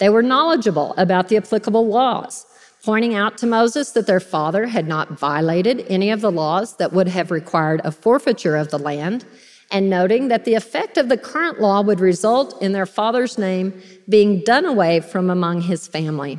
They 0.00 0.08
were 0.08 0.22
knowledgeable 0.22 0.94
about 0.96 1.28
the 1.28 1.36
applicable 1.36 1.86
laws, 1.86 2.46
pointing 2.84 3.14
out 3.14 3.36
to 3.38 3.46
Moses 3.46 3.90
that 3.92 4.06
their 4.06 4.20
father 4.20 4.66
had 4.66 4.86
not 4.86 5.18
violated 5.18 5.84
any 5.88 6.10
of 6.10 6.20
the 6.20 6.30
laws 6.30 6.76
that 6.76 6.92
would 6.92 7.08
have 7.08 7.30
required 7.30 7.80
a 7.84 7.92
forfeiture 7.92 8.56
of 8.56 8.70
the 8.70 8.78
land, 8.78 9.24
and 9.70 9.90
noting 9.90 10.28
that 10.28 10.44
the 10.44 10.54
effect 10.54 10.96
of 10.96 11.08
the 11.08 11.16
current 11.16 11.60
law 11.60 11.82
would 11.82 12.00
result 12.00 12.60
in 12.62 12.72
their 12.72 12.86
father's 12.86 13.36
name 13.36 13.82
being 14.08 14.42
done 14.44 14.64
away 14.64 15.00
from 15.00 15.28
among 15.28 15.60
his 15.60 15.86
family. 15.86 16.38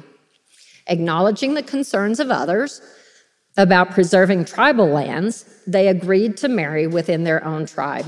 Acknowledging 0.88 1.54
the 1.54 1.64
concerns 1.64 2.20
of 2.20 2.32
others 2.32 2.82
about 3.58 3.92
preserving 3.92 4.46
tribal 4.46 4.88
lands, 4.88 5.46
they 5.68 5.88
agreed 5.88 6.38
to 6.38 6.48
marry 6.48 6.88
within 6.88 7.24
their 7.24 7.44
own 7.44 7.66
tribe. 7.66 8.06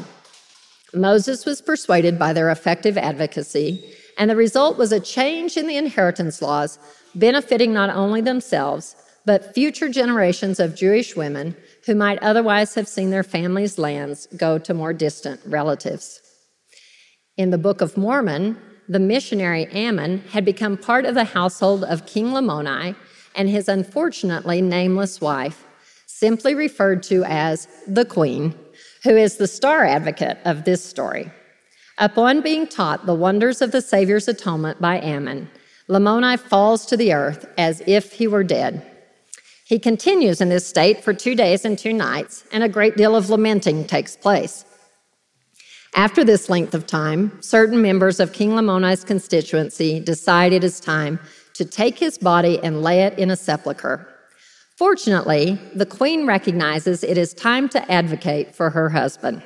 Moses 0.93 1.45
was 1.45 1.61
persuaded 1.61 2.17
by 2.17 2.33
their 2.33 2.49
effective 2.49 2.97
advocacy, 2.97 3.93
and 4.21 4.29
the 4.29 4.36
result 4.36 4.77
was 4.77 4.91
a 4.91 4.99
change 4.99 5.57
in 5.57 5.65
the 5.65 5.77
inheritance 5.77 6.43
laws 6.43 6.77
benefiting 7.15 7.73
not 7.73 7.89
only 7.89 8.21
themselves, 8.21 8.95
but 9.25 9.55
future 9.55 9.89
generations 9.89 10.60
of 10.60 10.75
Jewish 10.75 11.15
women 11.15 11.55
who 11.88 11.95
might 11.95 12.21
otherwise 12.21 12.75
have 12.75 12.88
seen 12.88 13.10
their 13.10 13.23
families' 13.23 13.79
lands 13.79 14.27
go 14.38 14.60
to 14.60 14.75
more 14.75 14.93
distant 14.93 15.41
relatives. 15.43 16.21
In 17.36 17.49
the 17.49 17.57
Book 17.57 17.81
of 17.81 17.97
Mormon, 17.97 18.60
the 18.88 18.99
missionary 18.99 19.65
Ammon 19.71 20.19
had 20.29 20.45
become 20.45 20.77
part 20.77 21.05
of 21.05 21.15
the 21.15 21.23
household 21.23 21.84
of 21.84 22.05
King 22.05 22.27
Lamoni 22.27 22.95
and 23.34 23.49
his 23.49 23.67
unfortunately 23.67 24.62
nameless 24.62 25.19
wife, 25.19 25.65
simply 26.05 26.53
referred 26.53 27.01
to 27.01 27.23
as 27.23 27.67
the 27.88 28.05
Queen, 28.05 28.53
who 29.03 29.17
is 29.17 29.38
the 29.38 29.47
star 29.47 29.84
advocate 29.84 30.38
of 30.45 30.63
this 30.63 30.86
story. 30.86 31.31
Upon 31.97 32.41
being 32.41 32.67
taught 32.67 33.06
the 33.06 33.13
wonders 33.13 33.62
of 33.62 33.71
the 33.71 33.82
Savior's 33.82 34.27
atonement 34.27 34.82
by 34.82 34.99
Ammon, 34.99 35.49
Lamoni 35.89 36.39
falls 36.39 36.86
to 36.86 36.97
the 36.97 37.13
earth 37.13 37.45
as 37.58 37.82
if 37.86 38.13
he 38.13 38.27
were 38.27 38.43
dead. 38.43 38.86
He 39.65 39.80
continues 39.80 40.41
in 40.41 40.49
this 40.49 40.67
state 40.67 41.04
for 41.04 41.13
two 41.13 41.36
days 41.36 41.63
and 41.65 41.77
two 41.77 41.93
nights, 41.93 42.45
and 42.51 42.63
a 42.63 42.69
great 42.69 42.97
deal 42.97 43.15
of 43.15 43.30
lamenting 43.30 43.86
takes 43.86 44.15
place. 44.15 44.65
After 45.95 46.23
this 46.23 46.49
length 46.49 46.73
of 46.73 46.88
time, 46.88 47.41
certain 47.41 47.82
members 47.82 48.19
of 48.19 48.32
King 48.32 48.51
Lamoni's 48.51 49.04
constituency 49.04 49.99
decide 49.99 50.54
it 50.54 50.63
is 50.63 50.80
time 50.80 51.19
to 51.54 51.65
take 51.65 51.99
his 51.99 52.17
body 52.17 52.60
and 52.63 52.82
lay 52.82 53.04
it 53.04 53.19
in 53.19 53.30
a 53.30 53.36
sepulchre. 53.36 54.08
Fortunately, 54.77 55.60
the 55.75 55.86
queen 55.86 56.25
recognizes 56.25 57.04
it 57.04 57.17
is 57.17 57.34
time 57.34 57.67
to 57.69 57.91
advocate 57.91 58.56
for 58.56 58.69
her 58.69 58.89
husband. 58.89 59.43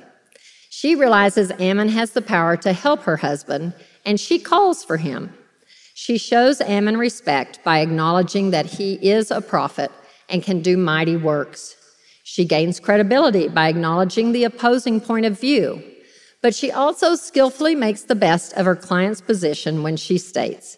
She 0.86 0.94
realizes 0.94 1.52
Ammon 1.58 1.90
has 1.90 2.12
the 2.12 2.22
power 2.22 2.56
to 2.58 2.72
help 2.72 3.02
her 3.06 3.18
husband, 3.18 3.74
and 4.06 4.20
she 4.20 4.38
calls 4.38 4.84
for 4.84 4.98
him. 4.98 5.34
She 5.96 6.20
shows 6.20 6.62
Ammon 6.62 6.98
respect 6.98 7.64
by 7.64 7.80
acknowledging 7.80 8.52
that 8.52 8.68
he 8.68 8.94
is 8.94 9.32
a 9.32 9.42
prophet 9.42 9.90
and 10.30 10.44
can 10.44 10.62
do 10.62 10.78
mighty 10.78 11.18
works. 11.18 11.76
She 12.24 12.46
gains 12.46 12.80
credibility 12.80 13.48
by 13.48 13.68
acknowledging 13.68 14.32
the 14.32 14.44
opposing 14.44 15.02
point 15.02 15.26
of 15.26 15.40
view 15.40 15.82
but 16.46 16.54
she 16.54 16.72
also 16.72 17.16
skillfully 17.16 17.74
makes 17.74 18.04
the 18.04 18.14
best 18.14 18.54
of 18.54 18.68
her 18.68 18.76
client's 18.76 19.20
position 19.20 19.82
when 19.82 19.98
she 19.98 20.20
states, 20.20 20.78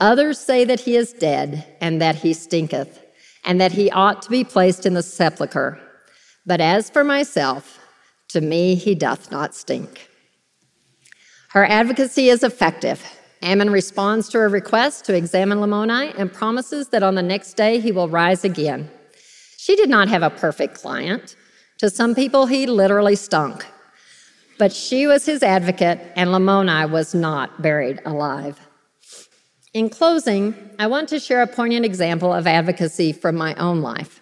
Others 0.00 0.38
say 0.38 0.64
that 0.64 0.80
he 0.80 0.96
is 0.96 1.12
dead, 1.12 1.66
and 1.82 2.00
that 2.00 2.16
he 2.16 2.32
stinketh, 2.32 3.04
and 3.44 3.60
that 3.60 3.72
he 3.72 3.90
ought 3.90 4.22
to 4.22 4.30
be 4.30 4.42
placed 4.42 4.86
in 4.86 4.94
the 4.94 5.02
sepulchre. 5.02 5.78
But 6.46 6.62
as 6.62 6.88
for 6.88 7.04
myself, 7.04 7.78
to 8.36 8.42
me 8.42 8.74
he 8.74 8.94
doth 8.94 9.30
not 9.30 9.54
stink. 9.54 10.10
Her 11.48 11.64
advocacy 11.64 12.28
is 12.28 12.42
effective. 12.42 13.02
Ammon 13.40 13.70
responds 13.70 14.28
to 14.28 14.38
her 14.38 14.50
request 14.50 15.06
to 15.06 15.14
examine 15.14 15.56
Lamoni 15.56 16.12
and 16.18 16.30
promises 16.30 16.88
that 16.88 17.02
on 17.02 17.14
the 17.14 17.22
next 17.22 17.54
day 17.54 17.80
he 17.80 17.92
will 17.92 18.10
rise 18.10 18.44
again. 18.44 18.90
She 19.56 19.74
did 19.74 19.88
not 19.88 20.08
have 20.08 20.22
a 20.22 20.28
perfect 20.28 20.74
client. 20.74 21.34
To 21.78 21.88
some 21.88 22.14
people, 22.14 22.44
he 22.44 22.66
literally 22.66 23.16
stunk. 23.16 23.64
But 24.58 24.70
she 24.70 25.06
was 25.06 25.24
his 25.24 25.42
advocate, 25.42 25.98
and 26.14 26.28
Lamoni 26.28 26.90
was 26.90 27.14
not 27.14 27.62
buried 27.62 28.02
alive. 28.04 28.60
In 29.72 29.88
closing, 29.88 30.54
I 30.78 30.88
want 30.88 31.08
to 31.08 31.18
share 31.18 31.40
a 31.40 31.46
poignant 31.46 31.86
example 31.86 32.34
of 32.34 32.46
advocacy 32.46 33.14
from 33.14 33.34
my 33.34 33.54
own 33.54 33.80
life. 33.80 34.20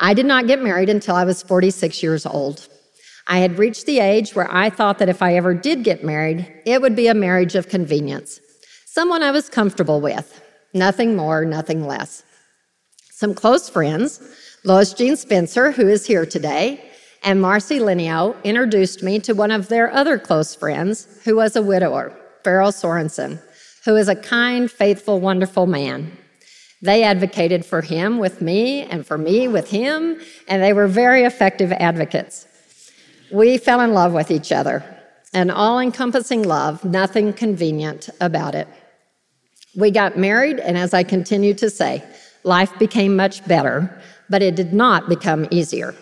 I 0.00 0.14
did 0.14 0.24
not 0.24 0.46
get 0.46 0.62
married 0.62 0.88
until 0.88 1.14
I 1.14 1.24
was 1.24 1.42
46 1.42 2.02
years 2.02 2.24
old. 2.24 2.68
I 3.30 3.40
had 3.40 3.58
reached 3.58 3.84
the 3.84 4.00
age 4.00 4.34
where 4.34 4.50
I 4.50 4.70
thought 4.70 4.98
that 4.98 5.10
if 5.10 5.20
I 5.20 5.34
ever 5.34 5.52
did 5.52 5.84
get 5.84 6.02
married, 6.02 6.50
it 6.64 6.80
would 6.80 6.96
be 6.96 7.08
a 7.08 7.14
marriage 7.14 7.54
of 7.54 7.68
convenience, 7.68 8.40
someone 8.86 9.22
I 9.22 9.30
was 9.30 9.50
comfortable 9.50 10.00
with, 10.00 10.42
nothing 10.72 11.14
more, 11.14 11.44
nothing 11.44 11.86
less. 11.86 12.22
Some 13.10 13.34
close 13.34 13.68
friends, 13.68 14.22
Lois 14.64 14.94
Jean 14.94 15.14
Spencer, 15.14 15.72
who 15.72 15.88
is 15.88 16.06
here 16.06 16.24
today, 16.24 16.82
and 17.22 17.42
Marcy 17.42 17.80
Linio 17.80 18.42
introduced 18.44 19.02
me 19.02 19.18
to 19.20 19.34
one 19.34 19.50
of 19.50 19.68
their 19.68 19.92
other 19.92 20.18
close 20.18 20.54
friends, 20.54 21.06
who 21.24 21.36
was 21.36 21.54
a 21.54 21.62
widower, 21.62 22.18
Farrell 22.44 22.72
Sorenson, 22.72 23.40
who 23.84 23.96
is 23.96 24.08
a 24.08 24.16
kind, 24.16 24.70
faithful, 24.70 25.20
wonderful 25.20 25.66
man. 25.66 26.16
They 26.80 27.02
advocated 27.02 27.66
for 27.66 27.82
him 27.82 28.18
with 28.18 28.40
me 28.40 28.84
and 28.84 29.06
for 29.06 29.18
me 29.18 29.48
with 29.48 29.68
him, 29.68 30.18
and 30.46 30.62
they 30.62 30.72
were 30.72 30.86
very 30.86 31.24
effective 31.24 31.72
advocates. 31.72 32.46
We 33.30 33.58
fell 33.58 33.80
in 33.80 33.92
love 33.92 34.12
with 34.12 34.30
each 34.30 34.52
other, 34.52 34.82
an 35.34 35.50
all 35.50 35.78
encompassing 35.78 36.44
love, 36.44 36.84
nothing 36.84 37.32
convenient 37.32 38.08
about 38.20 38.54
it. 38.54 38.66
We 39.76 39.90
got 39.90 40.16
married, 40.16 40.60
and 40.60 40.78
as 40.78 40.94
I 40.94 41.02
continue 41.02 41.52
to 41.54 41.68
say, 41.68 42.02
life 42.42 42.76
became 42.78 43.14
much 43.16 43.46
better, 43.46 44.00
but 44.30 44.42
it 44.42 44.56
did 44.56 44.72
not 44.72 45.08
become 45.08 45.46
easier. 45.50 45.94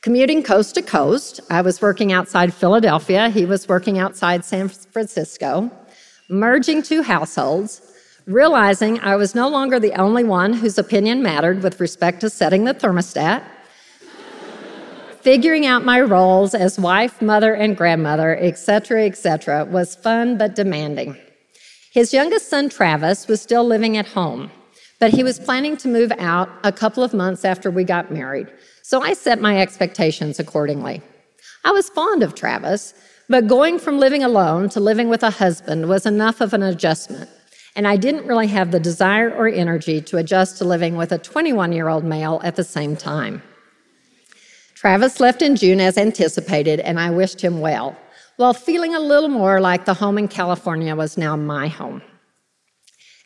Commuting 0.00 0.42
coast 0.42 0.74
to 0.76 0.82
coast, 0.82 1.40
I 1.50 1.60
was 1.60 1.82
working 1.82 2.12
outside 2.12 2.54
Philadelphia, 2.54 3.28
he 3.28 3.44
was 3.44 3.68
working 3.68 3.98
outside 3.98 4.44
San 4.44 4.68
Francisco, 4.68 5.70
merging 6.30 6.82
two 6.82 7.02
households, 7.02 7.82
realizing 8.26 9.00
I 9.00 9.16
was 9.16 9.34
no 9.34 9.48
longer 9.48 9.78
the 9.78 9.92
only 9.94 10.24
one 10.24 10.52
whose 10.52 10.78
opinion 10.78 11.22
mattered 11.22 11.62
with 11.62 11.80
respect 11.80 12.20
to 12.20 12.30
setting 12.30 12.64
the 12.64 12.74
thermostat, 12.74 13.42
figuring 15.20 15.66
out 15.66 15.84
my 15.84 16.00
roles 16.00 16.54
as 16.54 16.78
wife, 16.78 17.20
mother, 17.20 17.54
and 17.54 17.76
grandmother, 17.76 18.36
etc., 18.36 19.06
etc., 19.06 19.64
was 19.64 19.96
fun 19.96 20.38
but 20.38 20.54
demanding. 20.54 21.16
His 21.92 22.12
youngest 22.12 22.48
son, 22.48 22.68
Travis, 22.68 23.26
was 23.26 23.40
still 23.40 23.64
living 23.64 23.96
at 23.96 24.06
home, 24.06 24.50
but 25.00 25.10
he 25.10 25.24
was 25.24 25.38
planning 25.38 25.76
to 25.78 25.88
move 25.88 26.12
out 26.18 26.48
a 26.62 26.72
couple 26.72 27.02
of 27.02 27.14
months 27.14 27.44
after 27.44 27.70
we 27.70 27.84
got 27.84 28.12
married. 28.12 28.48
So 28.82 29.02
I 29.02 29.14
set 29.14 29.40
my 29.40 29.60
expectations 29.60 30.38
accordingly. 30.38 31.02
I 31.64 31.72
was 31.72 31.90
fond 31.90 32.22
of 32.22 32.34
Travis, 32.34 32.94
but 33.28 33.46
going 33.46 33.78
from 33.78 33.98
living 33.98 34.22
alone 34.22 34.68
to 34.70 34.80
living 34.80 35.08
with 35.08 35.22
a 35.22 35.30
husband 35.30 35.88
was 35.88 36.06
enough 36.06 36.40
of 36.40 36.54
an 36.54 36.62
adjustment, 36.62 37.28
and 37.76 37.86
I 37.86 37.96
didn't 37.96 38.26
really 38.26 38.46
have 38.46 38.70
the 38.70 38.80
desire 38.80 39.30
or 39.30 39.48
energy 39.48 40.00
to 40.02 40.16
adjust 40.16 40.58
to 40.58 40.64
living 40.64 40.96
with 40.96 41.12
a 41.12 41.18
21 41.18 41.72
year 41.72 41.88
old 41.88 42.04
male 42.04 42.40
at 42.44 42.56
the 42.56 42.64
same 42.64 42.96
time. 42.96 43.42
Travis 44.78 45.18
left 45.18 45.42
in 45.42 45.56
June 45.56 45.80
as 45.80 45.98
anticipated, 45.98 46.78
and 46.78 47.00
I 47.00 47.10
wished 47.10 47.40
him 47.40 47.58
well, 47.58 47.96
while 48.36 48.54
feeling 48.54 48.94
a 48.94 49.00
little 49.00 49.28
more 49.28 49.60
like 49.60 49.86
the 49.86 49.94
home 49.94 50.18
in 50.18 50.28
California 50.28 50.94
was 50.94 51.18
now 51.18 51.34
my 51.34 51.66
home. 51.66 52.00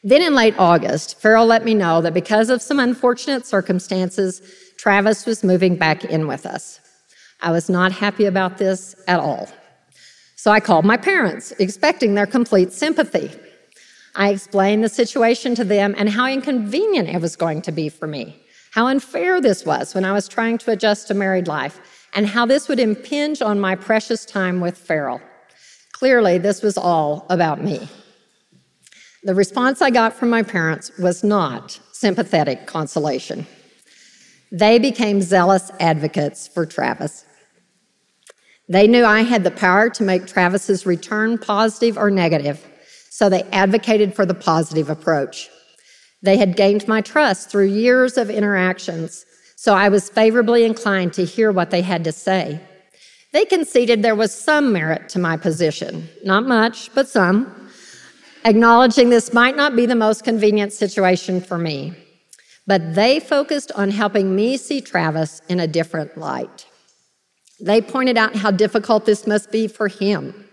Then 0.03 0.23
in 0.23 0.35
late 0.35 0.55
August, 0.59 1.21
Farrell 1.21 1.45
let 1.45 1.63
me 1.63 1.75
know 1.75 2.01
that 2.01 2.15
because 2.15 2.49
of 2.49 2.63
some 2.63 2.81
unfortunate 2.81 3.45
circumstances, 3.45 4.41
Travis 4.79 5.27
was 5.27 5.45
moving 5.45 5.77
back 5.77 6.07
in 6.07 6.27
with 6.27 6.47
us. 6.47 6.81
I 7.43 7.51
was 7.51 7.69
not 7.69 7.93
happy 7.93 8.25
about 8.25 8.57
this 8.57 8.95
at 9.07 9.21
all. 9.21 9.47
So 10.37 10.51
I 10.51 10.59
called 10.59 10.87
my 10.87 10.97
parents, 10.97 11.53
expecting 11.59 12.15
their 12.15 12.27
complete 12.27 12.73
sympathy. 12.73 13.31
I 14.17 14.31
explained 14.31 14.85
the 14.85 14.89
situation 14.89 15.55
to 15.57 15.65
them 15.65 15.95
and 15.99 16.09
how 16.09 16.27
inconvenient 16.29 17.11
it 17.11 17.21
was 17.21 17.37
going 17.37 17.61
to 17.61 17.73
be 17.73 17.91
for 17.91 18.07
me, 18.07 18.42
how 18.73 18.87
unfair 18.87 19.41
this 19.41 19.65
was 19.67 19.95
when 19.95 20.05
I 20.05 20.13
was 20.13 20.29
trying 20.29 20.59
to 20.59 20.71
adjust 20.71 21.09
to 21.09 21.15
married 21.15 21.47
life, 21.47 22.09
and 22.15 22.27
how 22.27 22.47
this 22.47 22.69
would 22.69 22.81
impinge 22.81 23.41
on 23.41 23.61
my 23.61 23.75
precious 23.75 24.25
time 24.25 24.61
with 24.61 24.77
Farrell. 24.77 25.21
Clearly, 25.93 26.39
this 26.39 26.63
was 26.63 26.77
all 26.77 27.27
about 27.31 27.63
me. 27.63 27.89
The 29.25 29.35
response 29.35 29.81
I 29.81 29.91
got 29.91 30.15
from 30.15 30.31
my 30.31 30.43
parents 30.43 30.91
was 30.99 31.23
not 31.23 31.79
sympathetic 31.93 32.67
consolation. 32.67 33.47
They 34.51 34.79
became 34.79 35.23
zealous 35.23 35.71
advocates 35.79 36.49
for 36.49 36.67
Travis. 36.67 37.25
They 38.69 38.87
knew 38.87 39.05
I 39.05 39.21
had 39.21 39.45
the 39.45 39.51
power 39.51 39.91
to 39.91 40.03
make 40.03 40.27
Travis's 40.27 40.87
return 40.87 41.37
positive 41.37 41.99
or 41.99 42.11
negative, 42.11 42.67
so 43.11 43.29
they 43.29 43.43
advocated 43.53 44.15
for 44.15 44.25
the 44.25 44.35
positive 44.35 44.89
approach. 44.89 45.51
They 46.23 46.37
had 46.37 46.57
gained 46.57 46.87
my 46.87 47.01
trust 47.01 47.51
through 47.51 47.67
years 47.67 48.17
of 48.17 48.31
interactions, 48.31 49.27
so 49.57 49.75
I 49.75 49.89
was 49.89 50.09
favorably 50.09 50.65
inclined 50.65 51.13
to 51.15 51.25
hear 51.25 51.51
what 51.53 51.71
they 51.71 51.83
had 51.83 52.05
to 52.05 52.13
say. 52.13 52.61
They 53.33 53.45
conceded 53.45 54.03
there 54.03 54.15
was 54.15 54.33
some 54.33 54.73
merit 54.73 55.09
to 55.11 55.19
my 55.19 55.37
position, 55.37 56.09
not 56.23 56.47
much, 56.47 56.95
but 56.95 57.09
some, 57.09 57.71
acknowledging 58.45 59.09
this 59.09 59.33
might 59.33 59.57
not 59.57 59.75
be 59.75 59.87
the 59.87 59.95
most 59.95 60.23
convenient 60.23 60.73
situation 60.73 61.41
for 61.41 61.59
me. 61.59 61.95
But 62.67 62.95
they 62.95 63.19
focused 63.19 63.73
on 63.73 63.91
helping 63.91 64.37
me 64.37 64.57
see 64.57 64.81
Travis 64.81 65.43
in 65.49 65.59
a 65.59 65.67
different 65.67 66.17
light. 66.17 66.67
They 67.61 67.81
pointed 67.81 68.17
out 68.17 68.37
how 68.37 68.51
difficult 68.51 69.07
this 69.07 69.27
must 69.27 69.51
be 69.51 69.67
for 69.67 69.89
him, 69.89 70.49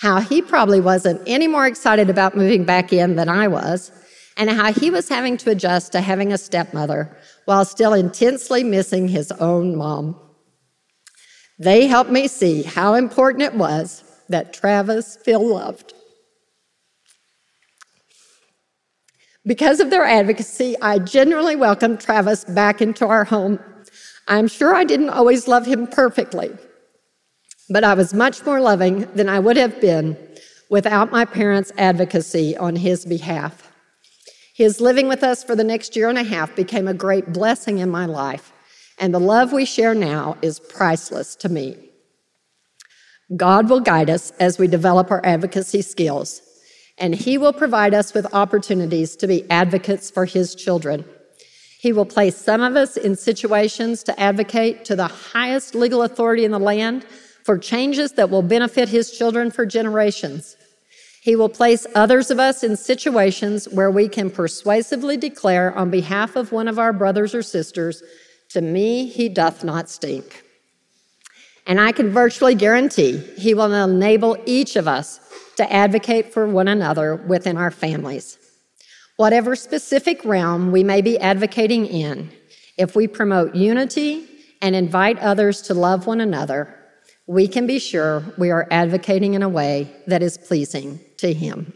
how 0.00 0.20
he 0.20 0.40
probably 0.40 0.80
wasn't 0.80 1.20
any 1.26 1.46
more 1.46 1.66
excited 1.66 2.08
about 2.08 2.36
moving 2.36 2.64
back 2.64 2.92
in 2.92 3.16
than 3.16 3.28
I 3.28 3.48
was, 3.48 3.92
and 4.36 4.50
how 4.50 4.72
he 4.72 4.90
was 4.90 5.08
having 5.08 5.36
to 5.38 5.50
adjust 5.50 5.92
to 5.92 6.00
having 6.00 6.32
a 6.32 6.38
stepmother 6.38 7.16
while 7.44 7.64
still 7.64 7.92
intensely 7.92 8.64
missing 8.64 9.08
his 9.08 9.32
own 9.32 9.76
mom. 9.76 10.18
They 11.58 11.86
helped 11.86 12.10
me 12.10 12.26
see 12.26 12.62
how 12.62 12.94
important 12.94 13.42
it 13.42 13.54
was 13.54 14.02
that 14.28 14.52
Travis 14.52 15.16
feel 15.16 15.46
loved. 15.46 15.92
Because 19.46 19.80
of 19.80 19.90
their 19.90 20.04
advocacy, 20.04 20.76
I 20.80 20.98
genuinely 20.98 21.56
welcomed 21.56 22.00
Travis 22.00 22.44
back 22.44 22.80
into 22.80 23.06
our 23.06 23.24
home. 23.24 23.58
I'm 24.28 24.48
sure 24.48 24.74
I 24.74 24.84
didn't 24.84 25.10
always 25.10 25.48
love 25.48 25.66
him 25.66 25.86
perfectly, 25.86 26.50
but 27.68 27.82
I 27.82 27.94
was 27.94 28.14
much 28.14 28.44
more 28.44 28.60
loving 28.60 29.00
than 29.14 29.28
I 29.28 29.38
would 29.38 29.56
have 29.56 29.80
been 29.80 30.16
without 30.68 31.10
my 31.10 31.24
parents' 31.24 31.72
advocacy 31.76 32.56
on 32.56 32.76
his 32.76 33.04
behalf. 33.04 33.69
His 34.60 34.78
living 34.78 35.08
with 35.08 35.24
us 35.24 35.42
for 35.42 35.56
the 35.56 35.64
next 35.64 35.96
year 35.96 36.10
and 36.10 36.18
a 36.18 36.22
half 36.22 36.54
became 36.54 36.86
a 36.86 36.92
great 36.92 37.32
blessing 37.32 37.78
in 37.78 37.88
my 37.88 38.04
life, 38.04 38.52
and 38.98 39.14
the 39.14 39.18
love 39.18 39.54
we 39.54 39.64
share 39.64 39.94
now 39.94 40.36
is 40.42 40.60
priceless 40.60 41.34
to 41.36 41.48
me. 41.48 41.78
God 43.34 43.70
will 43.70 43.80
guide 43.80 44.10
us 44.10 44.32
as 44.32 44.58
we 44.58 44.66
develop 44.66 45.10
our 45.10 45.24
advocacy 45.24 45.80
skills 45.80 46.42
and 46.98 47.14
He 47.14 47.38
will 47.38 47.54
provide 47.54 47.94
us 47.94 48.12
with 48.12 48.34
opportunities 48.34 49.16
to 49.16 49.26
be 49.26 49.50
advocates 49.50 50.10
for 50.10 50.26
His 50.26 50.54
children. 50.54 51.06
He 51.78 51.94
will 51.94 52.04
place 52.04 52.36
some 52.36 52.60
of 52.60 52.76
us 52.76 52.98
in 52.98 53.16
situations 53.16 54.02
to 54.02 54.20
advocate 54.20 54.84
to 54.84 54.94
the 54.94 55.08
highest 55.08 55.74
legal 55.74 56.02
authority 56.02 56.44
in 56.44 56.50
the 56.50 56.58
land 56.58 57.04
for 57.44 57.56
changes 57.56 58.12
that 58.12 58.28
will 58.28 58.42
benefit 58.42 58.90
His 58.90 59.10
children 59.10 59.50
for 59.50 59.64
generations. 59.64 60.58
He 61.20 61.36
will 61.36 61.50
place 61.50 61.86
others 61.94 62.30
of 62.30 62.40
us 62.40 62.64
in 62.64 62.76
situations 62.76 63.68
where 63.68 63.90
we 63.90 64.08
can 64.08 64.30
persuasively 64.30 65.18
declare 65.18 65.76
on 65.76 65.90
behalf 65.90 66.34
of 66.34 66.50
one 66.50 66.66
of 66.66 66.78
our 66.78 66.94
brothers 66.94 67.34
or 67.34 67.42
sisters, 67.42 68.02
To 68.50 68.62
me, 68.62 69.06
he 69.06 69.28
doth 69.28 69.62
not 69.62 69.90
stink. 69.90 70.42
And 71.66 71.78
I 71.78 71.92
can 71.92 72.10
virtually 72.10 72.54
guarantee 72.54 73.18
he 73.36 73.52
will 73.52 73.72
enable 73.72 74.38
each 74.46 74.76
of 74.76 74.88
us 74.88 75.20
to 75.56 75.70
advocate 75.70 76.32
for 76.32 76.46
one 76.46 76.68
another 76.68 77.16
within 77.16 77.58
our 77.58 77.70
families. 77.70 78.38
Whatever 79.18 79.54
specific 79.54 80.24
realm 80.24 80.72
we 80.72 80.82
may 80.82 81.02
be 81.02 81.18
advocating 81.18 81.84
in, 81.84 82.32
if 82.78 82.96
we 82.96 83.06
promote 83.06 83.54
unity 83.54 84.26
and 84.62 84.74
invite 84.74 85.18
others 85.18 85.60
to 85.62 85.74
love 85.74 86.06
one 86.06 86.22
another, 86.22 86.74
we 87.26 87.46
can 87.46 87.66
be 87.66 87.78
sure 87.78 88.24
we 88.38 88.50
are 88.50 88.66
advocating 88.70 89.34
in 89.34 89.42
a 89.42 89.48
way 89.48 89.94
that 90.06 90.22
is 90.22 90.38
pleasing 90.38 90.98
to 91.20 91.32
Him. 91.32 91.72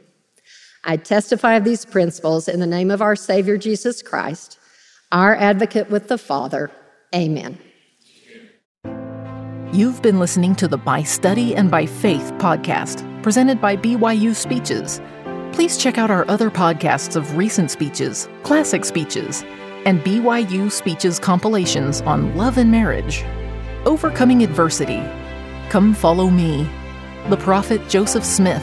I 0.85 0.97
testify 0.97 1.55
of 1.55 1.65
these 1.65 1.85
principles 1.85 2.49
in 2.49 2.61
the 2.61 2.67
name 2.67 2.91
of 2.91 3.01
our 3.01 3.17
Savior 3.17 3.57
Jesus 3.57 4.03
Christ, 4.03 4.59
our 5.13 5.35
advocate 5.35 5.91
with 5.91 6.09
the 6.09 6.19
Father. 6.19 6.71
Amen. 7.15 7.59
You've 9.73 10.03
been 10.03 10.21
listening 10.21 10.55
to 10.57 10.69
the 10.69 10.77
By 10.79 11.03
Study 11.03 11.57
and 11.57 11.71
by 11.71 11.87
Faith 11.87 12.33
podcast 12.35 13.11
presented 13.25 13.59
by 13.59 13.75
BYU 13.75 14.35
Speeches. 14.35 15.01
Please 15.53 15.79
check 15.79 15.97
out 15.97 16.11
our 16.11 16.29
other 16.29 16.51
podcasts 16.51 17.17
of 17.17 17.39
recent 17.39 17.71
speeches, 17.71 18.29
classic 18.43 18.85
speeches, 18.85 19.43
and 19.87 20.01
BYU 20.03 20.71
Speeches 20.71 21.19
compilations 21.19 22.03
on 22.03 22.37
love 22.37 22.59
and 22.59 22.71
marriage, 22.71 23.25
overcoming 23.87 24.43
adversity, 24.43 25.03
come 25.71 25.95
follow 25.95 26.29
me, 26.29 26.69
the 27.31 27.39
prophet 27.39 27.81
Joseph 27.89 28.25
Smith, 28.25 28.63